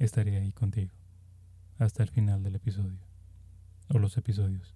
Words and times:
estaré 0.00 0.38
ahí 0.38 0.52
contigo 0.52 0.92
hasta 1.78 2.02
el 2.02 2.08
final 2.08 2.42
del 2.42 2.56
episodio 2.56 2.98
o 3.88 3.98
los 3.98 4.16
episodios 4.16 4.74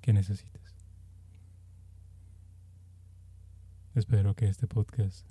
que 0.00 0.12
necesites. 0.12 0.74
Espero 3.94 4.34
que 4.34 4.48
este 4.48 4.66
podcast 4.66 5.26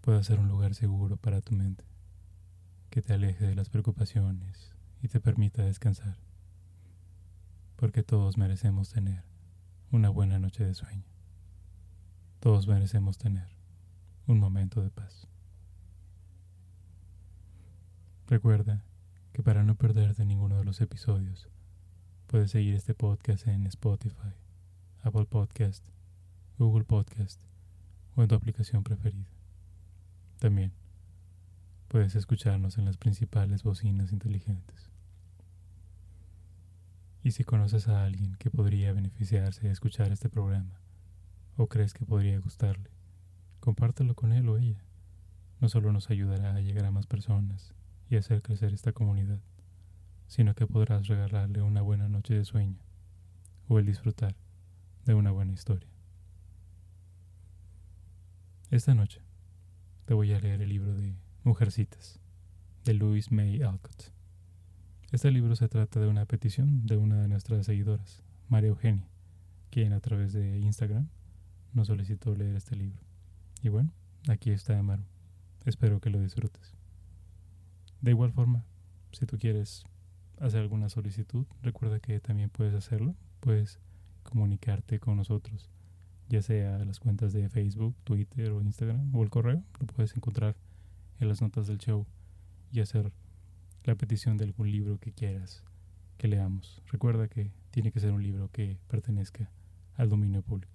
pueda 0.00 0.22
ser 0.22 0.38
un 0.38 0.48
lugar 0.48 0.74
seguro 0.74 1.16
para 1.16 1.40
tu 1.40 1.54
mente, 1.54 1.84
que 2.90 3.02
te 3.02 3.12
aleje 3.12 3.46
de 3.46 3.54
las 3.54 3.68
preocupaciones 3.68 4.74
y 5.02 5.08
te 5.08 5.20
permita 5.20 5.64
descansar, 5.64 6.16
porque 7.76 8.02
todos 8.02 8.38
merecemos 8.38 8.90
tener 8.90 9.24
una 9.90 10.08
buena 10.08 10.38
noche 10.38 10.64
de 10.64 10.74
sueño. 10.74 11.04
Todos 12.40 12.68
merecemos 12.68 13.18
tener 13.18 13.48
un 14.26 14.38
momento 14.38 14.82
de 14.82 14.90
paz. 14.90 15.26
Recuerda 18.28 18.84
que 19.32 19.42
para 19.42 19.64
no 19.64 19.74
perderte 19.74 20.26
ninguno 20.26 20.58
de 20.58 20.64
los 20.64 20.82
episodios, 20.82 21.48
puedes 22.26 22.50
seguir 22.50 22.74
este 22.74 22.92
podcast 22.92 23.46
en 23.46 23.66
Spotify, 23.66 24.34
Apple 25.02 25.24
Podcast, 25.24 25.82
Google 26.58 26.84
Podcast 26.84 27.40
o 28.16 28.22
en 28.22 28.28
tu 28.28 28.34
aplicación 28.34 28.84
preferida. 28.84 29.30
También 30.40 30.72
puedes 31.88 32.16
escucharnos 32.16 32.76
en 32.76 32.84
las 32.84 32.98
principales 32.98 33.62
bocinas 33.62 34.12
inteligentes. 34.12 34.90
Y 37.22 37.30
si 37.30 37.44
conoces 37.44 37.88
a 37.88 38.04
alguien 38.04 38.34
que 38.34 38.50
podría 38.50 38.92
beneficiarse 38.92 39.68
de 39.68 39.72
escuchar 39.72 40.12
este 40.12 40.28
programa, 40.28 40.82
o 41.56 41.66
crees 41.66 41.94
que 41.94 42.04
podría 42.04 42.38
gustarle, 42.40 42.90
compártelo 43.60 44.14
con 44.14 44.32
él 44.32 44.50
o 44.50 44.58
ella. 44.58 44.84
No 45.60 45.70
solo 45.70 45.92
nos 45.92 46.10
ayudará 46.10 46.54
a 46.54 46.60
llegar 46.60 46.84
a 46.84 46.90
más 46.90 47.06
personas, 47.06 47.72
y 48.10 48.16
hacer 48.16 48.42
crecer 48.42 48.72
esta 48.72 48.92
comunidad, 48.92 49.40
sino 50.26 50.54
que 50.54 50.66
podrás 50.66 51.06
regalarle 51.06 51.62
una 51.62 51.82
buena 51.82 52.08
noche 52.08 52.34
de 52.34 52.44
sueño 52.44 52.78
o 53.68 53.78
el 53.78 53.86
disfrutar 53.86 54.34
de 55.04 55.14
una 55.14 55.30
buena 55.30 55.52
historia. 55.52 55.88
Esta 58.70 58.94
noche 58.94 59.20
te 60.04 60.14
voy 60.14 60.32
a 60.32 60.40
leer 60.40 60.60
el 60.62 60.68
libro 60.68 60.94
de 60.94 61.16
Mujercitas 61.44 62.20
de 62.84 62.94
Louise 62.94 63.34
May 63.34 63.62
Alcott. 63.62 64.12
Este 65.10 65.30
libro 65.30 65.56
se 65.56 65.68
trata 65.68 66.00
de 66.00 66.06
una 66.06 66.26
petición 66.26 66.86
de 66.86 66.96
una 66.96 67.20
de 67.20 67.28
nuestras 67.28 67.66
seguidoras, 67.66 68.22
María 68.48 68.68
Eugenia, 68.68 69.08
quien 69.70 69.92
a 69.92 70.00
través 70.00 70.32
de 70.32 70.58
Instagram 70.58 71.08
nos 71.72 71.86
solicitó 71.88 72.34
leer 72.34 72.56
este 72.56 72.76
libro. 72.76 73.00
Y 73.62 73.68
bueno, 73.68 73.92
aquí 74.28 74.50
está 74.50 74.78
Amaru. 74.78 75.04
Espero 75.64 76.00
que 76.00 76.10
lo 76.10 76.20
disfrutes. 76.20 76.77
De 78.00 78.12
igual 78.12 78.32
forma, 78.32 78.64
si 79.12 79.26
tú 79.26 79.38
quieres 79.38 79.84
hacer 80.38 80.60
alguna 80.60 80.88
solicitud, 80.88 81.46
recuerda 81.62 82.00
que 82.00 82.20
también 82.20 82.50
puedes 82.50 82.74
hacerlo. 82.74 83.14
Puedes 83.40 83.80
comunicarte 84.22 85.00
con 85.00 85.16
nosotros, 85.16 85.70
ya 86.28 86.42
sea 86.42 86.78
las 86.84 87.00
cuentas 87.00 87.32
de 87.32 87.48
Facebook, 87.48 87.96
Twitter 88.04 88.50
o 88.50 88.62
Instagram 88.62 89.14
o 89.14 89.22
el 89.22 89.30
correo. 89.30 89.62
Lo 89.80 89.86
puedes 89.86 90.16
encontrar 90.16 90.56
en 91.20 91.28
las 91.28 91.40
notas 91.40 91.66
del 91.66 91.78
show 91.78 92.06
y 92.70 92.80
hacer 92.80 93.12
la 93.84 93.94
petición 93.94 94.36
de 94.36 94.44
algún 94.44 94.70
libro 94.70 94.98
que 94.98 95.12
quieras 95.12 95.64
que 96.18 96.28
leamos. 96.28 96.82
Recuerda 96.86 97.28
que 97.28 97.50
tiene 97.70 97.90
que 97.90 98.00
ser 98.00 98.12
un 98.12 98.22
libro 98.22 98.50
que 98.52 98.78
pertenezca 98.88 99.50
al 99.96 100.08
dominio 100.08 100.42
público. 100.42 100.72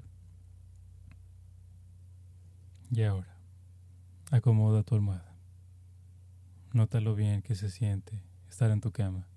Y 2.91 3.03
ahora, 3.03 3.37
acomoda 4.31 4.83
tu 4.83 4.95
almohada 4.95 5.32
Nota 6.73 6.99
lo 6.99 7.13
bien 7.13 7.43
que 7.43 7.53
se 7.53 7.69
siente 7.69 8.23
estar 8.49 8.71
en 8.71 8.81
tu 8.81 8.91
cama, 8.91 9.27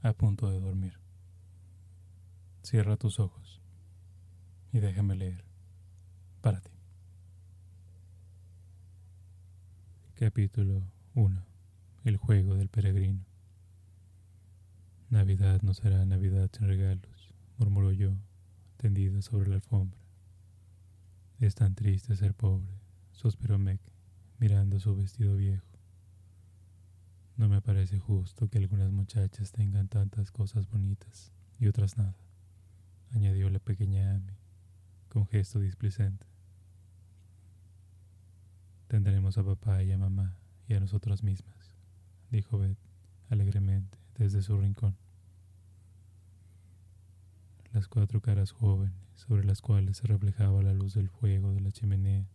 a 0.00 0.12
punto 0.12 0.48
de 0.48 0.60
dormir. 0.60 0.92
Cierra 2.62 2.96
tus 2.96 3.18
ojos 3.18 3.60
y 4.72 4.78
déjame 4.78 5.16
leer 5.16 5.42
para 6.40 6.60
ti. 6.60 6.70
Capítulo 10.14 10.84
1. 11.14 11.42
El 12.04 12.16
juego 12.16 12.54
del 12.54 12.68
peregrino. 12.68 13.24
Navidad 15.10 15.62
no 15.62 15.74
será 15.74 16.06
Navidad 16.06 16.48
sin 16.56 16.68
regalos, 16.68 17.34
murmuró 17.56 17.90
yo, 17.90 18.12
tendida 18.76 19.20
sobre 19.22 19.48
la 19.48 19.56
alfombra. 19.56 19.98
Es 21.40 21.56
tan 21.56 21.74
triste 21.74 22.14
ser 22.14 22.34
pobre, 22.34 22.70
suspiró 23.10 23.58
Meg, 23.58 23.80
mirando 24.38 24.78
su 24.78 24.94
vestido 24.94 25.34
viejo. 25.34 25.67
No 27.38 27.48
me 27.48 27.62
parece 27.62 28.00
justo 28.00 28.48
que 28.48 28.58
algunas 28.58 28.90
muchachas 28.90 29.52
tengan 29.52 29.86
tantas 29.86 30.32
cosas 30.32 30.68
bonitas 30.68 31.30
y 31.60 31.68
otras 31.68 31.96
nada, 31.96 32.16
añadió 33.12 33.48
la 33.48 33.60
pequeña 33.60 34.16
Amy, 34.16 34.34
con 35.08 35.24
gesto 35.24 35.60
displicente. 35.60 36.26
Tendremos 38.88 39.38
a 39.38 39.44
papá 39.44 39.84
y 39.84 39.92
a 39.92 39.98
mamá 39.98 40.36
y 40.66 40.74
a 40.74 40.80
nosotras 40.80 41.22
mismas, 41.22 41.76
dijo 42.32 42.58
Beth 42.58 42.76
alegremente 43.28 43.98
desde 44.16 44.42
su 44.42 44.58
rincón. 44.58 44.96
Las 47.72 47.86
cuatro 47.86 48.20
caras 48.20 48.50
jóvenes, 48.50 48.96
sobre 49.14 49.44
las 49.44 49.62
cuales 49.62 49.98
se 49.98 50.08
reflejaba 50.08 50.60
la 50.64 50.74
luz 50.74 50.94
del 50.94 51.08
fuego 51.08 51.52
de 51.52 51.60
la 51.60 51.70
chimenea, 51.70 52.26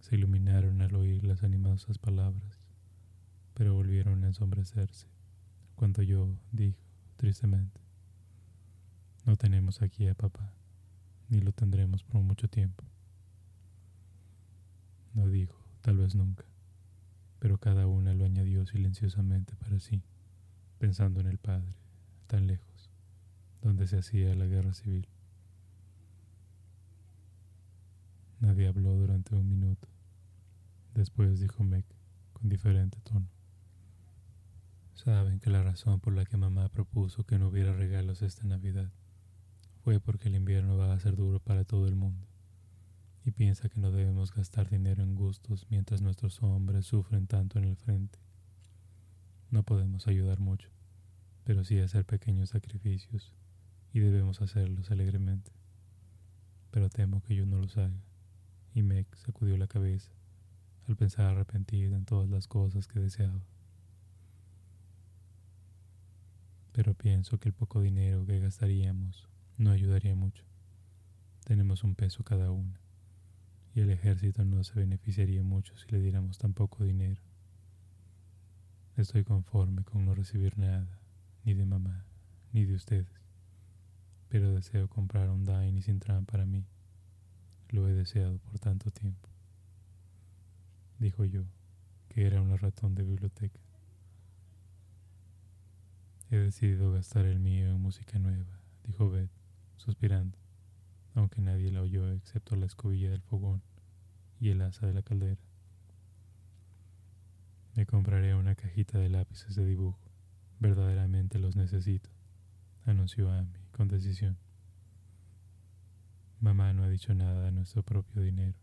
se 0.00 0.16
iluminaron 0.16 0.82
al 0.82 0.96
oír 0.96 1.22
las 1.22 1.44
animosas 1.44 1.98
palabras 1.98 2.65
pero 3.56 3.72
volvieron 3.72 4.22
a 4.22 4.26
ensombrecerse 4.26 5.06
cuando 5.76 6.02
yo 6.02 6.28
dijo 6.52 6.78
tristemente, 7.16 7.80
no 9.24 9.36
tenemos 9.36 9.80
aquí 9.80 10.06
a 10.08 10.14
papá, 10.14 10.52
ni 11.30 11.40
lo 11.40 11.52
tendremos 11.52 12.02
por 12.02 12.20
mucho 12.20 12.48
tiempo. 12.48 12.84
No 15.14 15.26
dijo, 15.28 15.58
tal 15.80 15.96
vez 15.96 16.14
nunca, 16.14 16.44
pero 17.38 17.56
cada 17.56 17.86
una 17.86 18.12
lo 18.12 18.26
añadió 18.26 18.66
silenciosamente 18.66 19.56
para 19.56 19.80
sí, 19.80 20.02
pensando 20.78 21.20
en 21.20 21.26
el 21.26 21.38
padre, 21.38 21.74
tan 22.26 22.46
lejos, 22.46 22.90
donde 23.62 23.86
se 23.86 23.96
hacía 23.96 24.34
la 24.34 24.46
guerra 24.46 24.74
civil. 24.74 25.08
Nadie 28.40 28.68
habló 28.68 28.94
durante 28.94 29.34
un 29.34 29.48
minuto. 29.48 29.88
Después 30.94 31.40
dijo 31.40 31.64
Meg 31.64 31.86
con 32.34 32.50
diferente 32.50 32.98
tono. 33.00 33.35
Saben 34.96 35.40
que 35.40 35.50
la 35.50 35.62
razón 35.62 36.00
por 36.00 36.14
la 36.14 36.24
que 36.24 36.38
mamá 36.38 36.68
propuso 36.70 37.24
que 37.24 37.38
no 37.38 37.48
hubiera 37.48 37.72
regalos 37.72 38.22
esta 38.22 38.44
Navidad 38.44 38.90
fue 39.84 40.00
porque 40.00 40.28
el 40.28 40.34
invierno 40.34 40.76
va 40.76 40.92
a 40.92 40.98
ser 40.98 41.16
duro 41.16 41.38
para 41.38 41.64
todo 41.64 41.86
el 41.86 41.94
mundo 41.94 42.26
y 43.24 43.30
piensa 43.32 43.68
que 43.68 43.78
no 43.78 43.92
debemos 43.92 44.32
gastar 44.32 44.70
dinero 44.70 45.02
en 45.02 45.14
gustos 45.14 45.66
mientras 45.68 46.00
nuestros 46.00 46.42
hombres 46.42 46.86
sufren 46.86 47.26
tanto 47.26 47.58
en 47.58 47.66
el 47.66 47.76
frente. 47.76 48.18
No 49.50 49.64
podemos 49.64 50.08
ayudar 50.08 50.40
mucho, 50.40 50.70
pero 51.44 51.62
sí 51.62 51.78
hacer 51.78 52.06
pequeños 52.06 52.50
sacrificios 52.50 53.34
y 53.92 54.00
debemos 54.00 54.40
hacerlos 54.40 54.90
alegremente. 54.90 55.52
Pero 56.70 56.88
temo 56.88 57.20
que 57.22 57.34
yo 57.34 57.44
no 57.46 57.58
los 57.58 57.76
haga. 57.76 58.02
Y 58.74 58.82
Meg 58.82 59.06
sacudió 59.14 59.56
la 59.56 59.66
cabeza 59.66 60.10
al 60.88 60.96
pensar 60.96 61.26
arrepentida 61.26 61.96
en 61.96 62.06
todas 62.06 62.30
las 62.30 62.48
cosas 62.48 62.88
que 62.88 62.98
deseaba. 62.98 63.44
Pero 66.76 66.92
pienso 66.92 67.40
que 67.40 67.48
el 67.48 67.54
poco 67.54 67.80
dinero 67.80 68.26
que 68.26 68.38
gastaríamos 68.38 69.26
no 69.56 69.70
ayudaría 69.70 70.14
mucho. 70.14 70.44
Tenemos 71.46 71.82
un 71.84 71.94
peso 71.94 72.22
cada 72.22 72.50
una, 72.50 72.78
y 73.74 73.80
el 73.80 73.88
ejército 73.88 74.44
no 74.44 74.62
se 74.62 74.78
beneficiaría 74.78 75.42
mucho 75.42 75.74
si 75.78 75.90
le 75.90 76.00
diéramos 76.00 76.36
tan 76.36 76.52
poco 76.52 76.84
dinero. 76.84 77.22
Estoy 78.94 79.24
conforme 79.24 79.84
con 79.84 80.04
no 80.04 80.14
recibir 80.14 80.58
nada, 80.58 81.00
ni 81.46 81.54
de 81.54 81.64
mamá, 81.64 82.04
ni 82.52 82.66
de 82.66 82.74
ustedes, 82.74 83.22
pero 84.28 84.52
deseo 84.52 84.90
comprar 84.90 85.30
un 85.30 85.46
Dine 85.46 85.80
sin 85.80 85.98
tram 85.98 86.26
para 86.26 86.44
mí. 86.44 86.66
Lo 87.70 87.88
he 87.88 87.94
deseado 87.94 88.36
por 88.36 88.58
tanto 88.58 88.90
tiempo. 88.90 89.30
Dijo 90.98 91.24
yo, 91.24 91.44
que 92.10 92.26
era 92.26 92.42
un 92.42 92.54
ratón 92.58 92.94
de 92.94 93.02
biblioteca. 93.02 93.60
He 96.36 96.38
decidido 96.38 96.92
gastar 96.92 97.24
el 97.24 97.38
mío 97.40 97.70
en 97.70 97.80
música 97.80 98.18
nueva, 98.18 98.60
dijo 98.84 99.08
Beth, 99.08 99.30
suspirando, 99.78 100.36
aunque 101.14 101.40
nadie 101.40 101.72
la 101.72 101.80
oyó 101.80 102.12
excepto 102.12 102.56
la 102.56 102.66
escobilla 102.66 103.08
del 103.08 103.22
fogón 103.22 103.62
y 104.38 104.50
el 104.50 104.60
asa 104.60 104.86
de 104.86 104.92
la 104.92 105.00
caldera. 105.00 105.40
Me 107.74 107.86
compraré 107.86 108.34
una 108.34 108.54
cajita 108.54 108.98
de 108.98 109.08
lápices 109.08 109.56
de 109.56 109.64
dibujo. 109.64 109.98
Verdaderamente 110.60 111.38
los 111.38 111.56
necesito, 111.56 112.10
anunció 112.84 113.32
Amy 113.32 113.56
con 113.72 113.88
decisión. 113.88 114.36
Mamá 116.40 116.74
no 116.74 116.82
ha 116.82 116.90
dicho 116.90 117.14
nada 117.14 117.46
de 117.46 117.52
nuestro 117.52 117.82
propio 117.82 118.20
dinero 118.20 118.58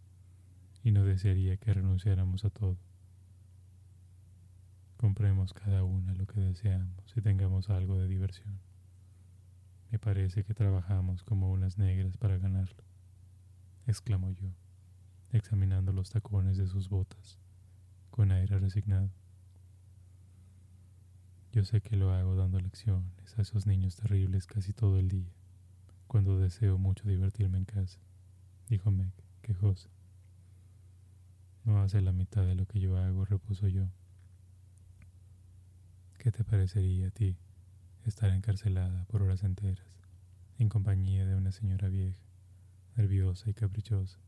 y 0.83 0.91
no 0.91 1.03
desearía 1.05 1.57
que 1.57 1.73
renunciáramos 1.73 2.45
a 2.45 2.51
todo. 2.51 2.77
Compremos 5.03 5.51
cada 5.51 5.83
una 5.83 6.13
lo 6.13 6.25
que 6.25 6.39
deseamos 6.39 7.13
y 7.13 7.19
tengamos 7.19 7.69
algo 7.69 8.00
de 8.00 8.07
diversión. 8.07 8.57
Me 9.91 10.00
parece 10.00 10.45
que 10.45 10.53
trabajamos 10.53 11.23
como 11.23 11.51
unas 11.51 11.77
negras 11.77 12.15
para 12.15 12.38
ganarlo, 12.38 12.85
exclamó 13.85 14.31
yo, 14.31 14.47
examinando 15.33 15.91
los 15.91 16.09
tacones 16.09 16.55
de 16.55 16.67
sus 16.67 16.88
botas, 16.88 17.38
con 18.11 18.31
aire 18.31 18.57
resignado. 18.59 19.09
Yo 21.51 21.65
sé 21.65 21.81
que 21.81 21.97
lo 21.97 22.13
hago 22.13 22.35
dando 22.35 22.61
lecciones 22.61 23.38
a 23.38 23.41
esos 23.41 23.67
niños 23.67 23.97
terribles 23.97 24.47
casi 24.47 24.71
todo 24.71 24.99
el 24.99 25.09
día, 25.09 25.33
cuando 26.07 26.39
deseo 26.39 26.77
mucho 26.77 27.09
divertirme 27.09 27.57
en 27.57 27.65
casa, 27.65 27.99
dijo 28.69 28.89
Meg, 28.89 29.11
quejosa. 29.41 29.89
No 31.65 31.81
hace 31.81 31.99
la 31.99 32.13
mitad 32.13 32.45
de 32.45 32.56
lo 32.56 32.65
que 32.65 32.79
yo 32.79 32.95
hago, 32.97 33.25
repuso 33.25 33.67
yo. 33.67 33.89
¿Qué 36.18 36.31
te 36.31 36.44
parecería 36.44 37.07
a 37.07 37.12
ti 37.12 37.38
estar 38.06 38.30
encarcelada 38.31 39.06
por 39.06 39.21
horas 39.21 39.44
enteras, 39.44 39.86
en 40.57 40.69
compañía 40.69 41.25
de 41.25 41.36
una 41.36 41.51
señora 41.51 41.89
vieja, 41.89 42.18
nerviosa 42.95 43.50
y 43.50 43.54
caprichosa, 43.54 44.19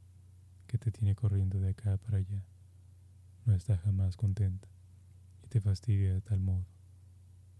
que 0.68 0.78
te 0.78 0.92
tiene 0.92 1.16
corriendo 1.16 1.60
de 1.60 1.70
acá 1.70 1.98
para 1.98 2.18
allá? 2.18 2.44
No 3.46 3.54
está 3.54 3.78
jamás 3.78 4.18
contenta 4.18 4.68
y 5.44 5.48
te 5.48 5.62
fastidia 5.62 6.14
de 6.14 6.22
tal 6.22 6.42
modo 6.42 6.66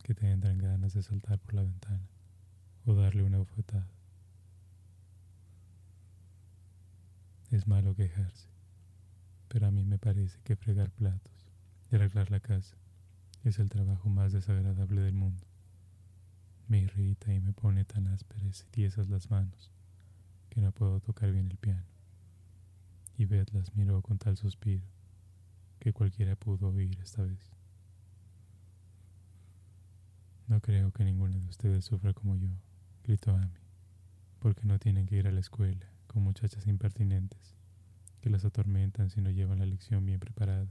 que 0.04 0.14
te 0.14 0.30
entran 0.30 0.58
ganas 0.58 0.94
de 0.94 1.02
saltar 1.02 1.40
por 1.40 1.54
la 1.54 1.64
ventana 1.64 2.08
o 2.86 2.94
darle 2.94 3.24
una 3.24 3.38
bofetada. 3.38 3.90
Es 7.52 7.68
malo 7.68 7.96
quejarse, 7.96 8.50
pero 9.48 9.68
a 9.68 9.72
mí 9.72 9.86
me 9.86 9.98
parece 9.98 10.38
que 10.44 10.56
fregar 10.56 10.92
platos 10.92 11.34
y 11.90 11.96
arreglar 11.96 12.30
la 12.32 12.40
casa 12.40 12.76
es 13.46 13.60
el 13.60 13.70
trabajo 13.70 14.10
más 14.10 14.34
desagradable 14.34 15.02
del 15.02 15.14
mundo. 15.14 15.44
Me 16.68 16.80
irrita 16.80 17.32
y 17.32 17.40
me 17.40 17.54
pone 17.54 17.86
tan 17.86 18.08
ásperas 18.08 18.66
y 18.68 18.72
tiesas 18.72 19.08
las 19.08 19.30
manos 19.30 19.72
que 20.50 20.62
no 20.62 20.72
puedo 20.72 21.00
tocar 21.00 21.32
bien 21.32 21.52
el 21.52 21.58
piano. 21.58 21.86
Y 23.18 23.26
Beth 23.26 23.52
las 23.54 23.76
miró 23.76 24.02
con 24.02 24.18
tal 24.18 24.36
suspiro 24.36 24.84
que 25.80 25.94
cualquiera 25.94 26.36
pudo 26.36 26.70
oír 26.70 26.98
esta 27.02 27.22
vez. 27.22 27.52
No 30.48 30.60
creo 30.60 30.92
que 30.92 31.04
ninguna 31.04 31.38
de 31.38 31.48
ustedes 31.48 31.86
sufra 31.86 32.14
como 32.14 32.36
yo, 32.36 32.50
gritó 33.04 33.36
Amy, 33.36 33.62
porque 34.40 34.66
no 34.66 34.80
tienen 34.80 35.06
que 35.06 35.18
ir 35.18 35.28
a 35.28 35.32
la 35.32 35.40
escuela 35.40 35.86
con 36.08 36.24
muchachas 36.24 36.66
impertinentes 36.66 37.56
que 38.22 38.32
las 38.32 38.44
atormentan 38.44 39.12
si 39.12 39.22
no 39.22 39.30
llevan 39.30 39.60
la 39.60 39.68
lección 39.68 40.04
bien 40.04 40.20
preparada. 40.20 40.68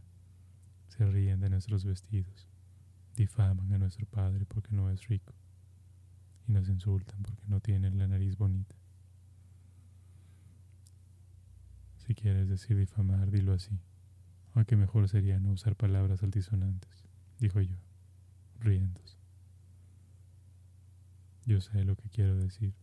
Se 0.89 1.07
ríen 1.07 1.41
de 1.41 1.51
nuestros 1.51 1.85
vestidos, 1.85 2.49
difaman 3.17 3.73
a 3.73 3.79
nuestro 3.79 4.07
padre 4.07 4.45
porque 4.47 4.75
no 4.75 4.91
es 4.91 5.07
rico 5.09 5.35
y 6.47 6.53
nos 6.53 6.69
insultan 6.69 7.23
porque 7.23 7.47
no 7.47 7.61
tienen 7.61 7.99
la 7.99 8.09
nariz 8.09 8.37
bonita. 8.37 8.75
Si 12.07 12.15
quieres 12.15 12.49
decir 12.49 12.77
difamar, 12.77 13.31
dilo 13.31 13.55
así, 13.55 13.79
aunque 14.53 14.77
mejor 14.77 15.09
sería 15.09 15.39
no 15.39 15.53
usar 15.53 15.75
palabras 15.75 16.23
altisonantes, 16.23 17.05
dijo 17.39 17.61
yo, 17.61 17.77
riéndose. 18.61 19.17
Yo 21.47 21.61
sé 21.61 21.85
lo 21.85 21.97
que 21.97 22.09
quiero 22.11 22.37
decir 22.37 22.75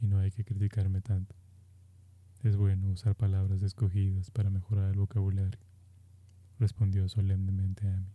y 0.00 0.06
no 0.06 0.18
hay 0.18 0.30
que 0.30 0.44
criticarme 0.44 1.00
tanto. 1.00 1.34
Es 2.42 2.56
bueno 2.56 2.88
usar 2.90 3.14
palabras 3.14 3.62
escogidas 3.62 4.30
para 4.30 4.50
mejorar 4.50 4.90
el 4.90 4.98
vocabulario, 4.98 5.58
respondió 6.58 7.08
solemnemente 7.08 7.88
Amy. 7.88 8.12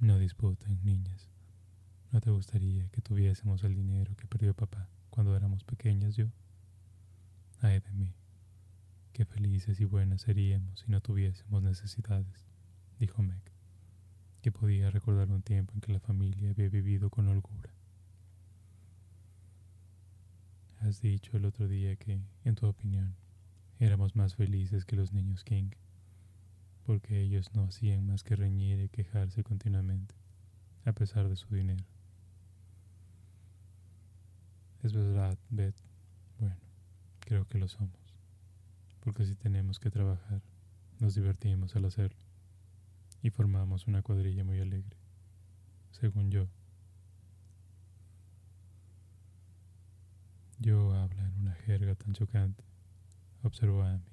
No 0.00 0.16
disputen, 0.16 0.78
niñas. 0.84 1.28
¿No 2.12 2.20
te 2.20 2.30
gustaría 2.30 2.88
que 2.90 3.02
tuviésemos 3.02 3.64
el 3.64 3.74
dinero 3.74 4.14
que 4.16 4.28
perdió 4.28 4.54
papá 4.54 4.88
cuando 5.10 5.36
éramos 5.36 5.64
pequeñas 5.64 6.14
yo? 6.14 6.26
Ay 7.60 7.80
de 7.80 7.90
mí, 7.90 8.14
qué 9.12 9.24
felices 9.24 9.80
y 9.80 9.84
buenas 9.84 10.22
seríamos 10.22 10.78
si 10.80 10.90
no 10.92 11.00
tuviésemos 11.00 11.64
necesidades, 11.64 12.46
dijo 13.00 13.24
Meg, 13.24 13.42
que 14.40 14.52
podía 14.52 14.88
recordar 14.92 15.32
un 15.32 15.42
tiempo 15.42 15.74
en 15.74 15.80
que 15.80 15.92
la 15.92 15.98
familia 15.98 16.50
había 16.50 16.68
vivido 16.68 17.10
con 17.10 17.26
holgura. 17.26 17.70
Has 20.78 21.00
dicho 21.00 21.36
el 21.36 21.44
otro 21.44 21.66
día 21.66 21.96
que, 21.96 22.20
en 22.44 22.54
tu 22.54 22.68
opinión, 22.68 23.16
éramos 23.80 24.14
más 24.14 24.36
felices 24.36 24.84
que 24.84 24.94
los 24.94 25.12
niños 25.12 25.42
King, 25.42 25.70
porque 26.88 27.20
ellos 27.20 27.54
no 27.54 27.64
hacían 27.64 28.06
más 28.06 28.24
que 28.24 28.34
reñir 28.34 28.80
y 28.80 28.88
quejarse 28.88 29.44
continuamente, 29.44 30.14
a 30.86 30.92
pesar 30.94 31.28
de 31.28 31.36
su 31.36 31.54
dinero. 31.54 31.84
Es 34.82 34.94
verdad, 34.94 35.36
Beth. 35.50 35.76
Bueno, 36.38 36.56
creo 37.20 37.46
que 37.46 37.58
lo 37.58 37.68
somos, 37.68 37.92
porque 39.00 39.26
si 39.26 39.34
tenemos 39.34 39.78
que 39.78 39.90
trabajar, 39.90 40.40
nos 40.98 41.14
divertimos 41.14 41.76
al 41.76 41.84
hacerlo, 41.84 42.24
y 43.20 43.28
formamos 43.28 43.86
una 43.86 44.00
cuadrilla 44.00 44.42
muy 44.42 44.58
alegre, 44.58 44.96
según 45.90 46.30
yo. 46.30 46.48
Yo 50.58 50.94
habla 50.94 51.26
en 51.26 51.34
una 51.34 51.52
jerga 51.52 51.94
tan 51.96 52.14
chocante, 52.14 52.64
observó 53.42 53.82
Amy, 53.82 54.08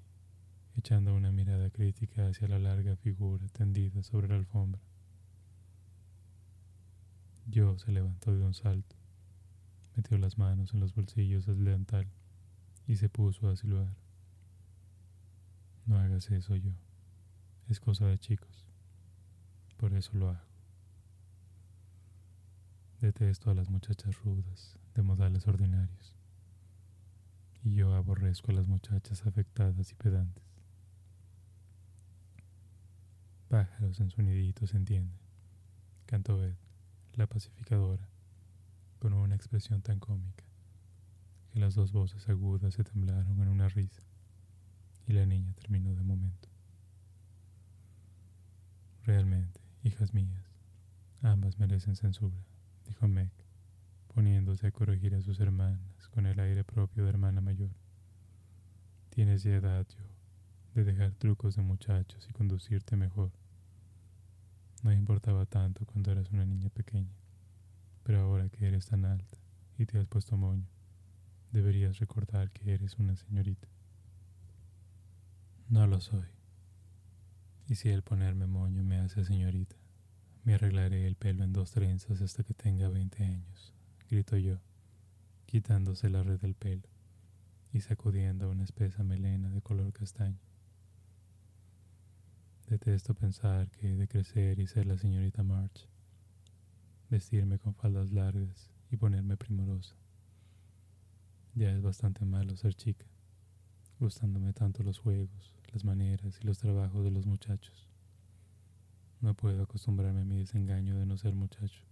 echando 0.78 1.16
una 1.16 1.32
mirada 1.32 1.70
crítica 1.70 2.28
hacia 2.28 2.48
la 2.48 2.60
larga 2.60 2.96
figura 2.96 3.48
tendida 3.50 4.04
sobre 4.04 4.28
la 4.28 4.36
alfombra. 4.36 4.82
Yo 7.48 7.78
se 7.78 7.92
levantó 7.92 8.36
de 8.36 8.44
un 8.44 8.54
salto, 8.54 8.96
metió 9.96 10.18
las 10.18 10.38
manos 10.38 10.74
en 10.74 10.80
los 10.80 10.94
bolsillos 10.94 11.46
del 11.46 11.64
delantal 11.64 12.08
y 12.88 12.96
se 12.98 13.10
puso 13.10 13.50
a 13.50 13.56
silbar. 13.56 13.96
No 15.86 16.00
hagas 16.00 16.32
eso 16.32 16.56
yo, 16.56 16.72
es 17.70 17.80
cosa 17.80 18.08
de 18.08 18.18
chicos, 18.18 18.66
por 19.78 19.94
eso 19.94 20.12
lo 20.14 20.30
hago. 20.30 20.46
Detesto 23.02 23.52
a 23.52 23.54
las 23.54 23.70
muchachas 23.70 24.20
rudas, 24.24 24.80
de 24.96 25.04
modales 25.04 25.48
ordinarios 25.48 26.16
y 27.66 27.74
yo 27.74 27.96
aborrezco 27.96 28.52
a 28.52 28.54
las 28.54 28.68
muchachas 28.68 29.26
afectadas 29.26 29.92
y 29.92 29.96
pedantes. 29.96 30.44
Pájaros 33.50 34.00
en 34.00 34.10
su 34.10 34.22
nidito 34.24 34.66
se 34.66 34.78
entienden, 34.78 35.18
cantó 36.08 36.44
Ed, 36.44 36.56
la 37.14 37.28
pacificadora, 37.28 38.08
con 39.00 39.14
una 39.14 39.36
expresión 39.36 39.82
tan 39.82 40.00
cómica 40.00 40.44
que 41.54 41.60
las 41.60 41.76
dos 41.76 41.92
voces 41.92 42.28
agudas 42.28 42.74
se 42.74 42.84
temblaron 42.84 43.40
en 43.40 43.48
una 43.48 43.70
risa 43.70 44.02
y 45.08 45.14
la 45.14 45.26
niña 45.26 45.54
terminó 45.54 45.94
de 45.94 46.04
momento. 46.04 46.50
Realmente, 49.04 49.62
hijas 49.84 50.14
mías, 50.14 50.44
ambas 51.22 51.60
merecen 51.60 51.96
censura, 51.96 52.44
dijo 52.88 53.08
Meg, 53.08 53.30
poniéndose 54.14 54.66
a 54.66 54.72
corregir 54.72 55.14
a 55.14 55.22
sus 55.22 55.40
hermanas 55.40 56.10
con 56.10 56.26
el 56.26 56.40
aire 56.40 56.64
propio 56.64 57.04
de 57.04 57.10
hermana 57.10 57.42
mayor. 57.42 57.70
Tienes 59.12 59.44
ya 59.44 59.56
edad, 59.56 59.86
yo, 59.88 60.15
de 60.76 60.84
dejar 60.84 61.16
trucos 61.16 61.56
de 61.56 61.64
muchachos 61.64 62.28
y 62.30 62.34
conducirte 62.34 62.96
mejor. 62.96 63.32
No 64.84 64.92
importaba 64.92 65.48
tanto 65.48 65.86
cuando 65.86 66.12
eras 66.12 66.30
una 66.32 66.46
niña 66.46 66.70
pequeña, 66.70 67.16
pero 68.04 68.22
ahora 68.22 68.50
que 68.50 68.68
eres 68.68 68.86
tan 68.86 69.06
alta 69.06 69.38
y 69.80 69.88
te 69.88 69.98
has 69.98 70.06
puesto 70.06 70.38
moño, 70.38 70.68
deberías 71.52 71.98
recordar 71.98 72.52
que 72.52 72.74
eres 72.74 73.00
una 73.00 73.16
señorita. 73.16 73.68
No 75.70 75.88
lo 75.88 76.00
soy. 76.00 76.28
Y 77.68 77.76
si 77.76 77.90
el 77.90 78.04
ponerme 78.04 78.46
moño 78.46 78.84
me 78.84 79.00
hace 79.00 79.26
señorita, 79.26 79.78
me 80.44 80.54
arreglaré 80.54 81.08
el 81.08 81.16
pelo 81.16 81.44
en 81.44 81.54
dos 81.54 81.72
trenzas 81.72 82.22
hasta 82.22 82.44
que 82.44 82.54
tenga 82.54 82.90
veinte 82.90 83.24
años 83.24 83.74
gritó 84.10 84.38
yo, 84.38 84.60
quitándose 85.46 86.10
la 86.10 86.24
red 86.24 86.40
del 86.40 86.56
pelo 86.56 86.88
y 87.74 87.82
sacudiendo 87.82 88.50
una 88.50 88.64
espesa 88.64 89.04
melena 89.04 89.50
de 89.50 89.62
color 89.62 89.92
castaño. 89.94 90.40
Detesto 92.70 93.14
pensar 93.14 93.70
que 93.70 93.94
he 93.94 93.96
de 93.96 94.08
crecer 94.08 94.60
y 94.60 94.66
ser 94.66 94.88
la 94.88 94.98
señorita 94.98 95.44
March, 95.44 95.88
vestirme 97.12 97.60
con 97.60 97.76
faldas 97.76 98.12
largas 98.12 98.72
y 98.90 98.98
ponerme 98.98 99.38
primorosa. 99.38 99.96
Ya 101.54 101.70
es 101.70 101.84
bastante 101.84 102.26
malo 102.26 102.58
ser 102.58 102.74
chica, 102.74 103.06
gustándome 104.00 104.52
tanto 104.52 104.82
los 104.82 104.98
juegos, 104.98 105.54
las 105.74 105.86
maneras 105.86 106.40
y 106.42 106.48
los 106.48 106.58
trabajos 106.58 107.04
de 107.04 107.12
los 107.12 107.28
muchachos. 107.28 107.88
No 109.22 109.36
puedo 109.36 109.62
acostumbrarme 109.62 110.22
a 110.22 110.26
mi 110.26 110.40
desengaño 110.40 110.98
de 110.98 111.06
no 111.06 111.18
ser 111.20 111.36
muchacho, 111.36 111.84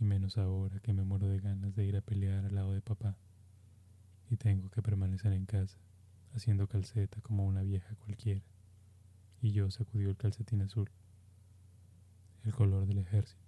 y 0.00 0.04
menos 0.04 0.38
ahora 0.38 0.80
que 0.80 0.92
me 0.92 1.04
muero 1.04 1.28
de 1.28 1.38
ganas 1.38 1.76
de 1.76 1.86
ir 1.86 1.96
a 1.96 2.00
pelear 2.00 2.44
al 2.44 2.56
lado 2.56 2.72
de 2.72 2.82
papá, 2.82 3.16
y 4.28 4.36
tengo 4.36 4.70
que 4.70 4.82
permanecer 4.82 5.32
en 5.32 5.46
casa, 5.46 5.78
haciendo 6.34 6.66
calceta 6.66 7.20
como 7.20 7.46
una 7.46 7.62
vieja 7.62 7.94
cualquiera. 7.94 8.42
Y 9.42 9.52
yo 9.52 9.70
sacudió 9.70 10.08
el 10.08 10.16
calcetín 10.16 10.62
azul, 10.62 10.90
el 12.44 12.54
color 12.54 12.86
del 12.86 12.98
ejército, 12.98 13.44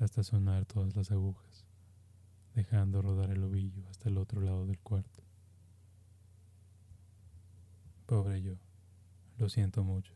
hasta 0.00 0.24
sonar 0.24 0.64
todas 0.64 0.96
las 0.96 1.12
agujas 1.12 1.68
dejando 2.58 3.02
rodar 3.02 3.30
el 3.30 3.44
ovillo 3.44 3.86
hasta 3.88 4.08
el 4.08 4.18
otro 4.18 4.40
lado 4.40 4.66
del 4.66 4.80
cuarto. 4.80 5.22
Pobre 8.04 8.42
yo, 8.42 8.54
lo 9.36 9.48
siento 9.48 9.84
mucho, 9.84 10.12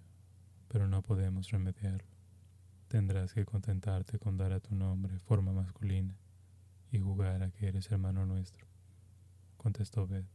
pero 0.66 0.88
no 0.88 1.02
podemos 1.02 1.52
remediarlo. 1.52 2.08
Tendrás 2.88 3.32
que 3.32 3.44
contentarte 3.44 4.18
con 4.18 4.38
dar 4.38 4.52
a 4.52 4.58
tu 4.58 4.74
nombre 4.74 5.20
forma 5.20 5.52
masculina 5.52 6.16
y 6.90 6.98
jugar 6.98 7.44
a 7.44 7.52
que 7.52 7.68
eres 7.68 7.92
hermano 7.92 8.26
nuestro, 8.26 8.66
contestó 9.56 10.08
Beth, 10.08 10.26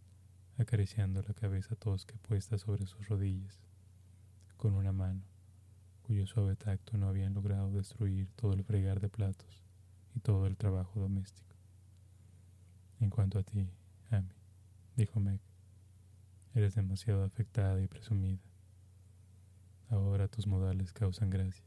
acariciando 0.57 1.21
la 1.23 1.33
cabeza 1.33 1.75
tosca 1.75 2.15
puesta 2.21 2.57
sobre 2.57 2.85
sus 2.85 3.05
rodillas, 3.09 3.59
con 4.57 4.73
una 4.73 4.91
mano 4.91 5.21
cuyo 6.07 6.25
suave 6.25 6.55
tacto 6.55 6.97
no 6.97 7.09
habían 7.09 7.33
logrado 7.33 7.69
destruir 7.69 8.29
todo 8.35 8.53
el 8.53 8.63
fregar 8.63 9.01
de 9.01 9.09
platos 9.09 9.63
y 10.15 10.19
todo 10.21 10.47
el 10.47 10.55
trabajo 10.55 10.99
doméstico. 10.99 11.53
En 13.01 13.09
cuanto 13.09 13.37
a 13.39 13.43
ti, 13.43 13.69
Amy, 14.09 14.33
dijo 14.95 15.19
Meg, 15.19 15.41
eres 16.55 16.75
demasiado 16.75 17.23
afectada 17.25 17.81
y 17.81 17.87
presumida. 17.87 18.39
Ahora 19.89 20.29
tus 20.29 20.47
modales 20.47 20.93
causan 20.93 21.29
gracia, 21.29 21.65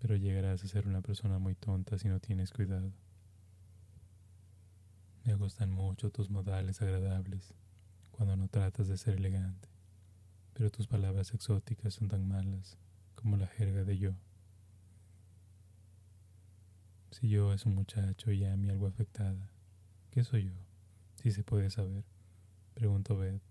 pero 0.00 0.16
llegarás 0.16 0.64
a 0.64 0.68
ser 0.68 0.88
una 0.88 1.02
persona 1.02 1.38
muy 1.38 1.54
tonta 1.54 1.98
si 1.98 2.08
no 2.08 2.20
tienes 2.20 2.50
cuidado. 2.50 2.90
Me 5.24 5.34
gustan 5.34 5.70
mucho 5.70 6.10
tus 6.10 6.30
modales 6.30 6.80
agradables 6.82 7.54
cuando 8.10 8.36
no 8.36 8.48
tratas 8.48 8.88
de 8.88 8.96
ser 8.96 9.14
elegante, 9.14 9.68
pero 10.54 10.70
tus 10.70 10.86
palabras 10.86 11.34
exóticas 11.34 11.94
son 11.94 12.08
tan 12.08 12.26
malas 12.26 12.78
como 13.14 13.36
la 13.36 13.46
jerga 13.46 13.84
de 13.84 13.98
yo. 13.98 14.14
Si 17.10 17.28
yo 17.28 17.52
es 17.52 17.66
un 17.66 17.74
muchacho 17.74 18.32
y 18.32 18.44
Amy 18.44 18.70
algo 18.70 18.86
afectada, 18.86 19.50
¿Qué 20.14 20.22
soy 20.22 20.44
yo? 20.44 20.52
Si 21.16 21.32
se 21.32 21.42
puede 21.42 21.70
saber, 21.70 22.04
preguntó 22.74 23.16
Beth, 23.16 23.42